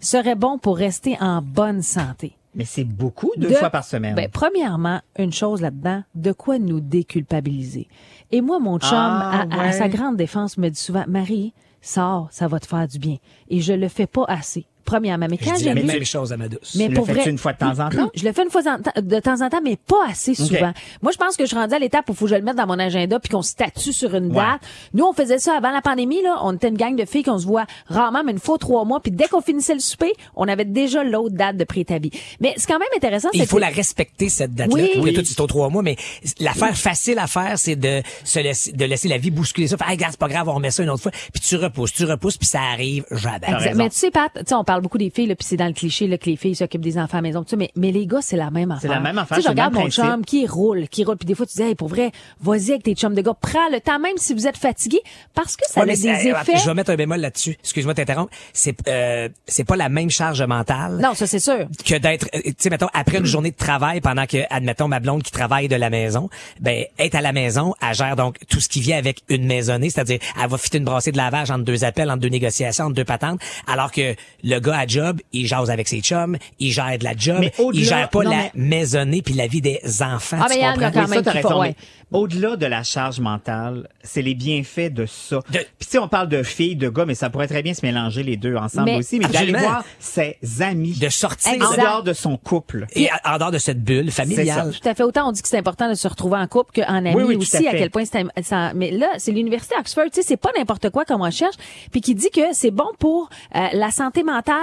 serait 0.00 0.34
bon 0.36 0.58
pour 0.58 0.76
rester 0.76 1.16
en 1.18 1.40
bonne 1.40 1.80
santé. 1.82 2.36
Mais 2.58 2.64
c'est 2.64 2.84
beaucoup, 2.84 3.30
deux 3.36 3.48
De- 3.48 3.54
fois 3.54 3.70
par 3.70 3.84
semaine. 3.84 4.14
Ben, 4.16 4.28
premièrement, 4.30 5.00
une 5.16 5.32
chose 5.32 5.60
là-dedans, 5.62 6.02
de 6.16 6.32
quoi 6.32 6.58
nous 6.58 6.80
déculpabiliser? 6.80 7.88
Et 8.32 8.40
moi, 8.40 8.58
mon 8.58 8.78
chum, 8.78 8.90
Ah, 8.92 9.46
à, 9.50 9.62
à 9.68 9.72
sa 9.72 9.88
grande 9.88 10.16
défense, 10.16 10.58
me 10.58 10.68
dit 10.68 10.80
souvent, 10.80 11.04
Marie, 11.08 11.54
sors, 11.80 12.28
ça 12.30 12.48
va 12.48 12.58
te 12.60 12.66
faire 12.66 12.86
du 12.88 12.98
bien. 12.98 13.16
Et 13.48 13.60
je 13.60 13.72
le 13.72 13.88
fais 13.88 14.06
pas 14.06 14.24
assez. 14.28 14.66
Premièrement, 14.88 15.26
mais 15.30 15.36
Je 15.40 15.44
quand 15.44 15.56
j'ai 15.58 15.74
lu... 15.74 15.84
même 15.84 16.04
chose 16.04 16.32
à 16.32 16.36
ma 16.38 16.48
douce. 16.48 16.74
Mais 16.76 16.88
Tu 16.88 16.94
pour 16.94 17.06
le 17.06 17.12
fais 17.14 17.20
vrai, 17.20 17.30
une 17.30 17.36
fois 17.38 17.52
de 17.52 17.58
temps 17.58 17.78
en 17.78 17.90
temps? 17.90 18.10
je 18.14 18.24
le 18.24 18.32
fais 18.32 18.42
une 18.42 18.50
fois 18.50 18.62
de 18.62 19.20
temps 19.20 19.40
en 19.42 19.48
temps, 19.50 19.60
mais 19.62 19.76
pas 19.76 20.06
assez 20.08 20.34
souvent. 20.34 20.72
Moi, 21.02 21.12
je 21.12 21.18
pense 21.18 21.36
que 21.36 21.44
je 21.44 21.48
suis 21.48 21.56
rendue 21.56 21.74
à 21.74 21.78
l'étape 21.78 22.08
où 22.08 22.12
il 22.12 22.16
faut 22.16 22.24
que 22.24 22.30
je 22.30 22.36
le 22.36 22.42
mette 22.42 22.56
dans 22.56 22.66
mon 22.66 22.78
agenda 22.78 23.20
puis 23.20 23.28
qu'on 23.28 23.42
statue 23.42 23.92
sur 23.92 24.14
une 24.14 24.28
Ouais. 24.28 24.36
date. 24.36 24.60
Nous, 24.94 25.04
on 25.04 25.12
faisait 25.12 25.38
ça 25.38 25.56
avant 25.56 25.70
la 25.70 25.82
pandémie, 25.82 26.22
là. 26.22 26.38
On 26.42 26.54
était 26.54 26.68
une 26.68 26.76
gang 26.76 26.96
de 26.96 27.04
filles 27.04 27.22
qu'on 27.22 27.38
se 27.38 27.46
voit 27.46 27.66
rarement, 27.86 28.22
mais 28.24 28.32
une 28.32 28.38
fois 28.38 28.56
trois 28.58 28.84
mois. 28.84 29.00
Puis 29.00 29.12
dès 29.12 29.26
qu'on 29.28 29.40
finissait 29.42 29.74
le 29.74 29.80
souper, 29.80 30.12
on 30.36 30.48
avait 30.48 30.64
déjà 30.64 31.04
l'autre 31.04 31.34
date 31.36 31.56
de 31.56 31.64
préétabli. 31.64 32.10
Mais 32.40 32.54
c'est 32.56 32.66
quand 32.66 32.78
même 32.78 32.88
intéressant. 32.96 33.28
Il 33.34 33.46
faut 33.46 33.56
que- 33.56 33.60
la 33.62 33.68
respecter, 33.68 34.28
cette 34.30 34.54
date-là. 34.54 34.74
Oui. 34.74 34.90
Oui. 34.96 35.12
toi, 35.12 35.22
c'est 35.26 35.40
aux 35.40 35.46
trois 35.46 35.68
mois, 35.68 35.82
mais 35.82 35.96
l'affaire 36.40 36.76
facile 36.76 37.18
à 37.18 37.26
faire, 37.26 37.58
c'est 37.58 37.76
de 37.76 38.02
se 38.24 38.38
laisser, 38.38 38.72
de 38.72 38.84
laisser 38.84 39.08
la 39.08 39.18
vie 39.18 39.30
bousculer 39.30 39.66
ça. 39.68 39.76
Hey, 39.86 39.96
gars, 39.96 40.08
c'est 40.10 40.18
pas 40.18 40.28
grave, 40.28 40.48
on 40.48 40.54
remet 40.54 40.70
ça 40.70 40.82
une 40.82 40.90
autre 40.90 41.02
fois. 41.02 41.12
Puis 41.32 41.42
tu 41.42 41.56
repousses, 41.56 41.92
tu 41.92 42.04
repousses, 42.04 42.36
puis 42.38 42.46
ça 42.48 42.60
arrive 42.62 43.04
jamais. 43.10 43.46
Exact. 43.48 43.74
Mais 43.74 43.90
tu 43.90 43.96
sais, 43.96 44.10
Pat, 44.10 44.30
tu 44.34 44.40
sais, 44.46 44.54
on 44.54 44.64
parle 44.64 44.77
beaucoup 44.80 44.98
des 44.98 45.10
filles, 45.10 45.26
puis 45.34 45.36
c'est 45.46 45.56
dans 45.56 45.66
le 45.66 45.72
cliché, 45.72 46.06
là, 46.06 46.18
que 46.18 46.26
les 46.28 46.36
filles 46.36 46.54
s'occupent 46.56 46.80
des 46.82 46.98
enfants 46.98 47.18
à 47.18 47.20
la 47.20 47.22
maison, 47.28 47.42
tout 47.42 47.50
ça, 47.50 47.56
mais, 47.56 47.70
mais 47.76 47.90
les 47.92 48.06
gars, 48.06 48.20
c'est 48.22 48.36
la 48.36 48.50
même 48.50 48.70
affaire. 48.70 48.90
la 48.90 49.00
même 49.00 49.18
affaire, 49.18 49.36
Tu 49.38 49.42
sais, 49.42 49.42
je 49.42 49.42
c'est 49.46 49.50
regarde 49.50 49.74
mon 49.74 49.80
principe. 49.82 50.04
chum 50.04 50.24
qui 50.24 50.46
roule, 50.46 50.88
qui 50.88 51.04
roule, 51.04 51.16
puis 51.16 51.26
des 51.26 51.34
fois, 51.34 51.46
tu 51.46 51.56
dis, 51.56 51.62
hey, 51.62 51.74
pour 51.74 51.88
vrai, 51.88 52.12
vas-y 52.40 52.70
avec 52.70 52.82
tes 52.82 52.94
chums 52.94 53.14
de 53.14 53.22
gars, 53.22 53.34
prends 53.40 53.68
le 53.72 53.80
temps, 53.80 53.98
même 53.98 54.16
si 54.16 54.34
vous 54.34 54.46
êtes 54.46 54.56
fatigué, 54.56 55.00
parce 55.34 55.56
que 55.56 55.64
ça 55.68 55.80
Ouais, 55.80 55.90
a 55.90 55.94
des 55.94 55.96
c'est- 55.96 56.28
effets. 56.28 56.56
Je 56.58 56.66
vais 56.66 56.74
mettre 56.74 56.90
un 56.90 56.96
bémol 56.96 57.20
là-dessus. 57.20 57.56
Excuse-moi 57.62 57.94
de 57.94 57.98
t'interrompre. 57.98 58.32
C'est 58.52 58.76
euh, 58.88 59.28
c'est 59.46 59.64
pas 59.64 59.76
la 59.76 59.88
même 59.88 60.10
charge 60.10 60.42
mentale. 60.42 60.98
Non, 61.02 61.14
ça, 61.14 61.26
c'est 61.26 61.38
sûr. 61.40 61.66
que 61.84 61.94
d'être 61.98 62.28
euh, 62.34 62.40
tu 62.44 62.54
sais 62.58 62.70
mettons 62.70 62.88
après 62.94 63.18
une 63.18 63.24
journée 63.26 63.50
de 63.50 63.56
travail 63.56 64.00
pendant 64.00 64.26
que 64.26 64.38
admettons 64.50 64.88
ma 64.88 65.00
blonde 65.00 65.22
qui 65.22 65.30
travaille 65.32 65.68
de 65.68 65.76
la 65.76 65.90
maison 65.90 66.28
ben 66.60 66.84
être 66.98 67.14
à 67.14 67.20
la 67.20 67.32
maison 67.32 67.74
elle 67.86 67.94
gère 67.94 68.16
donc 68.16 68.36
tout 68.48 68.60
ce 68.60 68.68
qui 68.68 68.80
vient 68.80 68.96
avec 68.98 69.22
une 69.28 69.46
maisonnée 69.46 69.90
c'est-à-dire 69.90 70.18
elle 70.42 70.48
va 70.48 70.58
fitter 70.58 70.78
une 70.78 70.84
brassée 70.84 71.12
de 71.12 71.16
lavage 71.16 71.50
entre 71.50 71.64
deux 71.64 71.84
appels 71.84 72.10
entre 72.10 72.20
deux 72.20 72.28
négociations 72.28 72.84
entre 72.86 72.94
deux 72.94 73.04
patentes 73.04 73.40
alors 73.66 73.90
que 73.92 74.14
le 74.44 74.58
gars 74.60 74.67
à 74.72 74.86
job 74.86 75.20
il 75.32 75.46
jase 75.46 75.70
avec 75.70 75.88
ses 75.88 76.00
chums 76.00 76.36
il 76.58 76.70
gère 76.72 76.98
de 76.98 77.04
la 77.04 77.16
job 77.16 77.44
il 77.72 77.84
gère 77.84 78.08
pas 78.08 78.22
non, 78.24 78.30
la 78.30 78.36
mais- 78.36 78.50
maisonnée 78.54 79.22
puis 79.22 79.34
la 79.34 79.46
vie 79.46 79.60
des 79.60 79.80
enfants 80.02 80.38
Ah, 80.40 80.46
tu 80.48 80.54
mais 80.54 80.60
il 80.60 80.62
y 80.62 80.66
en 80.66 80.70
a 80.70 80.72
comprends? 80.74 80.90
quand 80.92 81.04
Oui, 81.10 81.22
même 81.24 81.42
ça, 81.42 81.58
ouais. 81.58 81.68
mais 81.68 82.18
Au-delà 82.18 82.56
de 82.56 82.64
la 82.64 82.82
charge 82.82 83.20
mentale, 83.20 83.86
c'est 84.02 84.22
les 84.22 84.34
bienfaits 84.34 84.88
de 84.94 85.04
ça. 85.04 85.36
De- 85.50 85.58
Puis 85.58 85.66
tu 85.80 85.86
sais, 85.90 85.98
on 85.98 86.08
parle 86.08 86.28
de 86.30 86.42
filles, 86.42 86.74
de 86.74 86.88
gars, 86.88 87.04
mais 87.04 87.14
ça 87.14 87.28
pourrait 87.28 87.48
très 87.48 87.62
bien 87.62 87.74
se 87.74 87.84
mélanger 87.84 88.22
les 88.22 88.38
deux 88.38 88.56
ensemble 88.56 88.86
Mais- 88.86 88.96
aussi. 88.96 89.18
Mais 89.18 89.26
d'aller 89.28 89.52
voir 89.52 89.84
ses 89.98 90.38
amis 90.60 90.92
de 90.98 91.08
sortir 91.10 91.52
en 91.52 91.76
dehors 91.76 92.02
de 92.02 92.14
son 92.14 92.38
couple. 92.38 92.86
et 92.94 93.08
en 93.26 93.36
dehors 93.36 93.50
de 93.50 93.58
cette 93.58 93.84
bulle 93.84 94.10
familiale. 94.10 94.72
Tout 94.80 94.88
à 94.88 94.94
fait. 94.94 95.02
Autant 95.02 95.28
on 95.28 95.32
dit 95.32 95.42
que 95.42 95.48
c'est 95.48 95.58
important 95.58 95.88
de 95.90 95.94
se 95.94 96.08
retrouver 96.08 96.38
en 96.38 96.46
couple 96.46 96.80
qu'en 96.80 96.94
ami 96.94 97.14
Oui, 97.14 97.24
oui, 97.24 97.36
aussi, 97.36 97.66
à 97.68 97.72
quel 97.72 97.90
point 97.90 98.04
c'est 98.06 98.24
ça- 98.42 98.72
Mais 98.74 98.90
là, 98.90 99.08
c'est 99.18 99.32
l'université 99.32 99.74
Oxford, 99.78 100.04
tu 100.06 100.20
sais, 100.20 100.22
c'est 100.22 100.36
pas 100.38 100.50
n'importe 100.56 100.88
quoi 100.88 101.04
comme 101.04 101.20
recherche, 101.20 101.56
puis 101.92 102.00
qui 102.00 102.14
dit 102.14 102.30
que 102.30 102.40
c'est 102.52 102.70
bon 102.70 102.88
pour 102.98 103.28
euh, 103.54 103.66
la 103.74 103.90
santé 103.90 104.22
mentale 104.22 104.56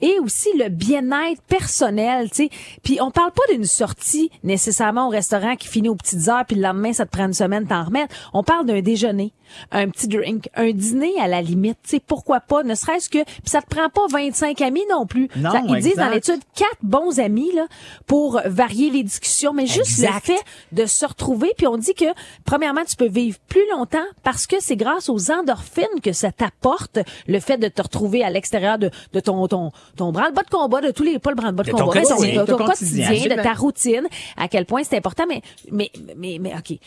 et 0.00 0.18
aussi 0.20 0.48
le 0.56 0.68
bien-être 0.68 1.42
personnel, 1.42 2.30
tu 2.30 2.36
sais. 2.44 2.50
Puis 2.82 2.98
on 3.00 3.10
parle 3.10 3.32
pas 3.32 3.42
d'une 3.52 3.64
sortie 3.64 4.30
nécessairement 4.42 5.06
au 5.06 5.10
restaurant 5.10 5.56
qui 5.56 5.68
finit 5.68 5.88
aux 5.88 5.94
petites 5.94 6.28
heures, 6.28 6.44
puis 6.46 6.56
le 6.56 6.62
lendemain 6.62 6.92
ça 6.92 7.06
te 7.06 7.10
prend 7.10 7.26
une 7.26 7.32
semaine 7.34 7.66
t'en 7.66 7.84
remettre. 7.84 8.14
On 8.32 8.42
parle 8.42 8.66
d'un 8.66 8.80
déjeuner, 8.80 9.32
un 9.70 9.88
petit 9.88 10.08
drink, 10.08 10.48
un 10.54 10.70
dîner 10.72 11.12
à 11.20 11.26
la 11.26 11.40
limite, 11.42 11.78
tu 11.82 11.90
sais, 11.90 12.00
pourquoi 12.00 12.40
pas, 12.40 12.62
ne 12.62 12.74
serait-ce 12.74 13.08
que, 13.08 13.24
puis 13.24 13.34
ça 13.46 13.62
te 13.62 13.66
prend 13.68 13.88
pas 13.88 14.06
25 14.10 14.60
amis 14.60 14.84
non 14.90 15.06
plus. 15.06 15.28
Non, 15.36 15.50
Ça- 15.50 15.62
ils 15.66 15.82
disent 15.82 15.96
dans 15.96 16.08
l'étude 16.10 16.40
quatre 16.54 16.78
bons 16.82 17.18
amis 17.20 17.50
là 17.54 17.66
pour 18.06 18.40
varier 18.46 18.90
les 18.90 19.02
discussions, 19.02 19.52
mais 19.52 19.66
juste 19.66 19.98
Exact. 20.00 20.14
le 20.14 20.20
fait 20.34 20.40
de 20.72 20.86
se 20.86 21.06
retrouver. 21.06 21.52
Puis 21.56 21.66
on 21.66 21.76
dit 21.76 21.94
que 21.94 22.04
premièrement 22.44 22.84
tu 22.84 22.96
peux 22.96 23.08
vivre 23.08 23.38
plus 23.48 23.66
longtemps 23.72 23.98
parce 24.22 24.46
que 24.46 24.56
c'est 24.60 24.76
grâce 24.76 25.08
aux 25.08 25.30
endorphines 25.30 25.84
que 26.02 26.12
ça 26.12 26.30
t'apporte 26.32 26.98
le 27.26 27.40
fait 27.40 27.58
de 27.58 27.68
te 27.68 27.82
retrouver 27.82 28.22
à 28.22 28.30
l'extérieur 28.30 28.78
de, 28.78 28.90
de 29.12 29.20
ton 29.28 29.46
ton 29.48 29.70
ton 29.96 30.12
branle-bas 30.12 30.42
de 30.42 30.48
combat, 30.50 30.80
de 30.80 30.90
tous 30.90 31.02
les 31.02 31.18
pas 31.18 31.30
le 31.30 31.36
branle-bas 31.36 31.62
de 31.62 31.70
De 31.70 31.76
ton 31.76 31.86
combat, 31.86 32.00
mais 32.20 32.34
ton 32.34 32.46
ton 32.46 32.64
quotidien, 32.64 33.08
quotidien. 33.08 33.36
de 33.36 33.42
ta 33.42 33.52
routine, 33.52 34.06
à 34.36 34.48
quel 34.48 34.64
point 34.64 34.82
c'est 34.84 34.96
important. 34.96 35.24
Mais 35.28 35.42
mais 35.70 35.90
mais 36.16 36.38
mais 36.40 36.54
ok, 36.56 36.78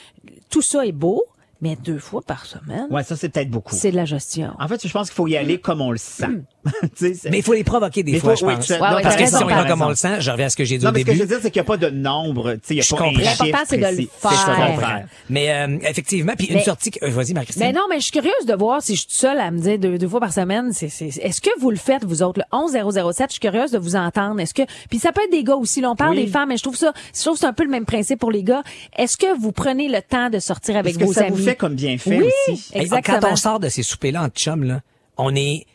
tout 0.49 0.61
ça 0.61 0.85
est 0.85 0.91
beau, 0.91 1.25
mais 1.61 1.75
deux 1.75 1.99
fois 1.99 2.21
par 2.21 2.45
semaine, 2.45 2.87
Ouais, 2.89 3.03
ça, 3.03 3.15
c'est 3.15 3.29
peut-être 3.29 3.49
beaucoup. 3.49 3.75
c'est 3.75 3.91
de 3.91 3.95
la 3.95 4.05
gestion. 4.05 4.51
En 4.59 4.67
fait, 4.67 4.85
je 4.85 4.91
pense 4.91 5.09
qu'il 5.09 5.15
faut 5.15 5.27
y 5.27 5.37
aller 5.37 5.59
comme 5.59 5.81
on 5.81 5.91
le 5.91 5.97
sent. 5.97 6.25
Tu 6.81 6.89
sais, 6.95 7.13
c'est- 7.15 7.29
mais 7.31 7.39
il 7.39 7.43
faut 7.43 7.53
les 7.53 7.63
provoquer 7.63 8.03
des 8.03 8.11
Mais 8.13 8.19
fois 8.19 8.31
faut- 8.35 8.41
je 8.41 8.45
oui, 8.45 8.55
pense 8.55 8.67
tu 8.67 8.73
as- 8.73 8.81
Ouais, 8.81 8.95
ouais, 8.95 9.01
parce 9.01 9.15
que 9.15 9.25
si 9.25 9.35
on 9.35 9.49
y 9.49 9.53
va 9.53 9.65
comme 9.65 9.81
on 9.81 9.89
le 9.89 9.95
sent 9.95 10.21
je 10.21 10.29
reviens 10.29 10.45
à 10.45 10.49
ce 10.49 10.55
que 10.55 10.63
j'ai 10.63 10.77
dit 10.77 10.83
Non, 10.85 10.91
au 10.91 10.93
mais 10.93 10.99
ce 10.99 11.05
que 11.05 11.11
début 11.11 11.17
je 11.17 11.23
veux 11.23 11.27
dire, 11.29 11.39
c'est 11.41 11.49
qu'il 11.49 11.59
n'y 11.59 11.65
a 11.65 11.67
pas 11.67 11.77
de 11.77 11.89
nombre. 11.89 12.53
Tu 12.53 12.59
sais, 12.63 12.73
il 12.73 12.75
n'y 12.75 12.79
a 12.81 12.83
Je 12.83 12.95
pas 12.95 13.05
L'important, 13.11 13.65
c'est 13.67 13.77
de 13.77 13.81
le 13.81 13.87
faire. 13.95 14.07
C'est 14.31 14.35
ça, 14.35 14.51
Ouais. 14.59 14.67
de 14.67 14.73
le 14.73 14.79
faire. 14.79 15.05
mais 15.29 15.51
euh, 15.51 15.77
effectivement 15.89 16.33
puis 16.37 16.47
une 16.47 16.59
sortie 16.59 16.91
que- 16.91 17.03
euh, 17.03 17.09
vas-y 17.09 17.33
Marie-Christine 17.33 17.65
Mais 17.65 17.73
non, 17.73 17.81
mais 17.89 17.95
je 17.97 18.03
suis 18.03 18.11
curieuse 18.11 18.45
de 18.47 18.53
voir 18.53 18.81
si 18.83 18.93
je 18.93 18.99
suis 18.99 19.07
toute 19.07 19.15
seule 19.17 19.39
à 19.39 19.49
me 19.49 19.59
dire 19.59 19.79
deux, 19.79 19.97
deux 19.97 20.07
fois 20.07 20.19
par 20.19 20.31
semaine. 20.33 20.71
C'est, 20.71 20.89
c'est, 20.89 21.07
est-ce 21.07 21.41
que 21.41 21.49
vous 21.59 21.71
le 21.71 21.77
faites, 21.77 22.03
vous 22.05 22.21
autres? 22.21 22.39
Le 22.39 22.45
11007, 22.55 23.29
je 23.29 23.33
suis 23.33 23.39
curieuse 23.39 23.71
de 23.71 23.79
vous 23.79 23.95
entendre. 23.95 24.39
Est-ce 24.39 24.53
que, 24.53 24.61
puis 24.89 24.99
ça 24.99 25.11
peut 25.11 25.21
être 25.23 25.31
des 25.31 25.43
gars 25.43 25.55
aussi. 25.55 25.81
Là, 25.81 25.89
on 25.89 25.95
parle 25.95 26.11
Oui. 26.15 26.25
des 26.25 26.31
femmes, 26.31 26.49
mais 26.49 26.57
je 26.57 26.63
trouve 26.63 26.75
ça, 26.77 26.93
je 27.15 27.21
trouve 27.21 27.33
que 27.33 27.39
c'est 27.39 27.45
un 27.47 27.53
peu 27.53 27.63
le 27.63 27.69
même 27.71 27.85
principe 27.85 28.19
pour 28.19 28.31
les 28.31 28.43
gars. 28.43 28.61
Est-ce 28.97 29.17
que 29.17 29.35
vous 29.39 29.51
prenez 29.51 29.87
le 29.89 30.01
temps 30.01 30.29
de 30.29 30.37
sortir 30.37 30.77
avec 30.77 30.97
vos 30.99 31.11
ça 31.11 31.21
fait 31.51 31.57
comme 31.57 31.75
bienfait 31.75 32.17
Oui, 32.17 32.29
aussi? 32.49 32.71
Exactement. 32.73 33.19
Quand 33.19 33.31
on 33.31 33.35
sort 33.35 33.59
de 33.59 33.69
ces 33.69 33.83
soupers-là 33.83 34.23
en 34.23 34.29
chum, 34.29 34.63
là, 34.63 34.81
on 35.17 35.35
est 35.35 35.65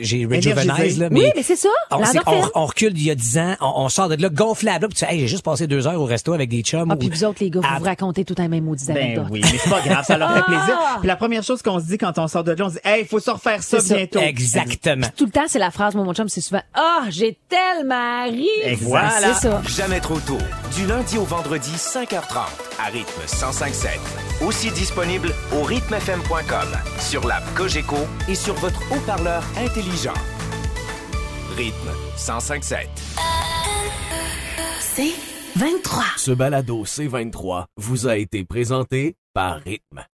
j'ai 0.00 0.20
Énergisé. 0.22 0.52
rejuvenize, 0.52 0.98
là, 0.98 1.08
Oui, 1.10 1.20
mais, 1.22 1.32
mais 1.36 1.42
c'est 1.42 1.56
ça, 1.56 1.68
On, 1.90 2.00
on, 2.26 2.50
on 2.54 2.66
recule 2.66 2.92
d'il 2.92 3.04
y 3.06 3.10
a 3.10 3.14
10 3.14 3.38
ans, 3.38 3.54
on, 3.60 3.72
on 3.84 3.88
sort 3.88 4.08
de 4.08 4.14
là 4.20 4.28
gonflable, 4.28 4.82
là, 4.82 4.88
puis 4.88 4.96
tu 4.98 5.04
fais, 5.04 5.12
hey, 5.14 5.20
j'ai 5.20 5.28
juste 5.28 5.42
passé 5.44 5.66
deux 5.66 5.86
heures 5.86 6.00
au 6.00 6.04
resto 6.04 6.32
avec 6.32 6.48
des 6.48 6.62
chums. 6.62 6.88
Ah, 6.90 6.94
ou- 6.94 6.98
puis 6.98 7.08
vous 7.08 7.24
autres, 7.24 7.38
les 7.40 7.50
gars, 7.50 7.60
vous 7.60 7.66
Ah, 7.70 7.78
vous 7.78 7.84
racontez 7.84 8.24
tout 8.24 8.34
un 8.38 8.48
même 8.48 8.64
maudit 8.64 8.86
Ben 8.86 9.26
oui, 9.30 9.40
mais 9.42 9.58
c'est 9.58 9.70
pas 9.70 9.80
grave, 9.80 10.04
ça 10.06 10.16
leur 10.18 10.32
fait 10.32 10.40
Ah! 10.46 10.50
plaisir. 10.50 10.78
Puis 11.00 11.08
la 11.08 11.16
première 11.16 11.42
chose 11.42 11.62
qu'on 11.62 11.80
se 11.80 11.86
dit 11.86 11.98
quand 11.98 12.18
on 12.18 12.28
sort 12.28 12.44
de 12.44 12.52
là, 12.52 12.64
on 12.66 12.68
se 12.68 12.74
dit, 12.74 12.80
hey, 12.84 13.02
il 13.02 13.06
faut 13.08 13.20
se 13.20 13.30
refaire 13.30 13.62
ça 13.62 13.80
C'est 13.80 13.86
ça. 13.88 13.96
bientôt. 13.96 14.20
Exactement. 14.20 15.06
Tout 15.16 15.24
le 15.26 15.30
temps, 15.32 15.44
c'est 15.48 15.58
la 15.58 15.70
phrase, 15.70 15.94
moi, 15.94 16.04
mon 16.04 16.14
chum, 16.14 16.28
c'est 16.28 16.40
souvent, 16.40 16.62
ah, 16.74 17.02
j'ai 17.10 17.36
tellement 17.48 18.24
ri. 18.24 18.48
Voilà. 18.82 19.10
C'est 19.34 19.48
ça. 19.48 19.62
Jamais 19.68 20.00
trop 20.00 20.18
tôt. 20.20 20.38
Du 20.76 20.86
lundi 20.86 21.18
au 21.18 21.24
vendredi, 21.24 21.70
5h30, 21.76 22.36
à 22.78 22.86
rythme 22.90 23.20
105.7. 23.26 23.88
Aussi 24.46 24.70
disponible 24.70 25.32
au 25.58 25.62
rythmefm.com, 25.62 26.68
sur 27.00 27.26
l'app 27.26 27.42
Cogeco 27.54 27.96
et 28.28 28.34
sur 28.34 28.54
votre 28.54 28.80
haut-parleur 29.16 29.42
intelligent. 29.56 30.14
Rythme 31.56 31.90
105.7. 32.16 32.86
C'est 34.80 35.14
23. 35.56 36.04
Ce 36.16 36.30
balado 36.32 36.84
C23 36.84 37.64
vous 37.76 38.06
a 38.06 38.16
été 38.16 38.44
présenté 38.44 39.16
par 39.32 39.60
Rythme. 39.60 40.06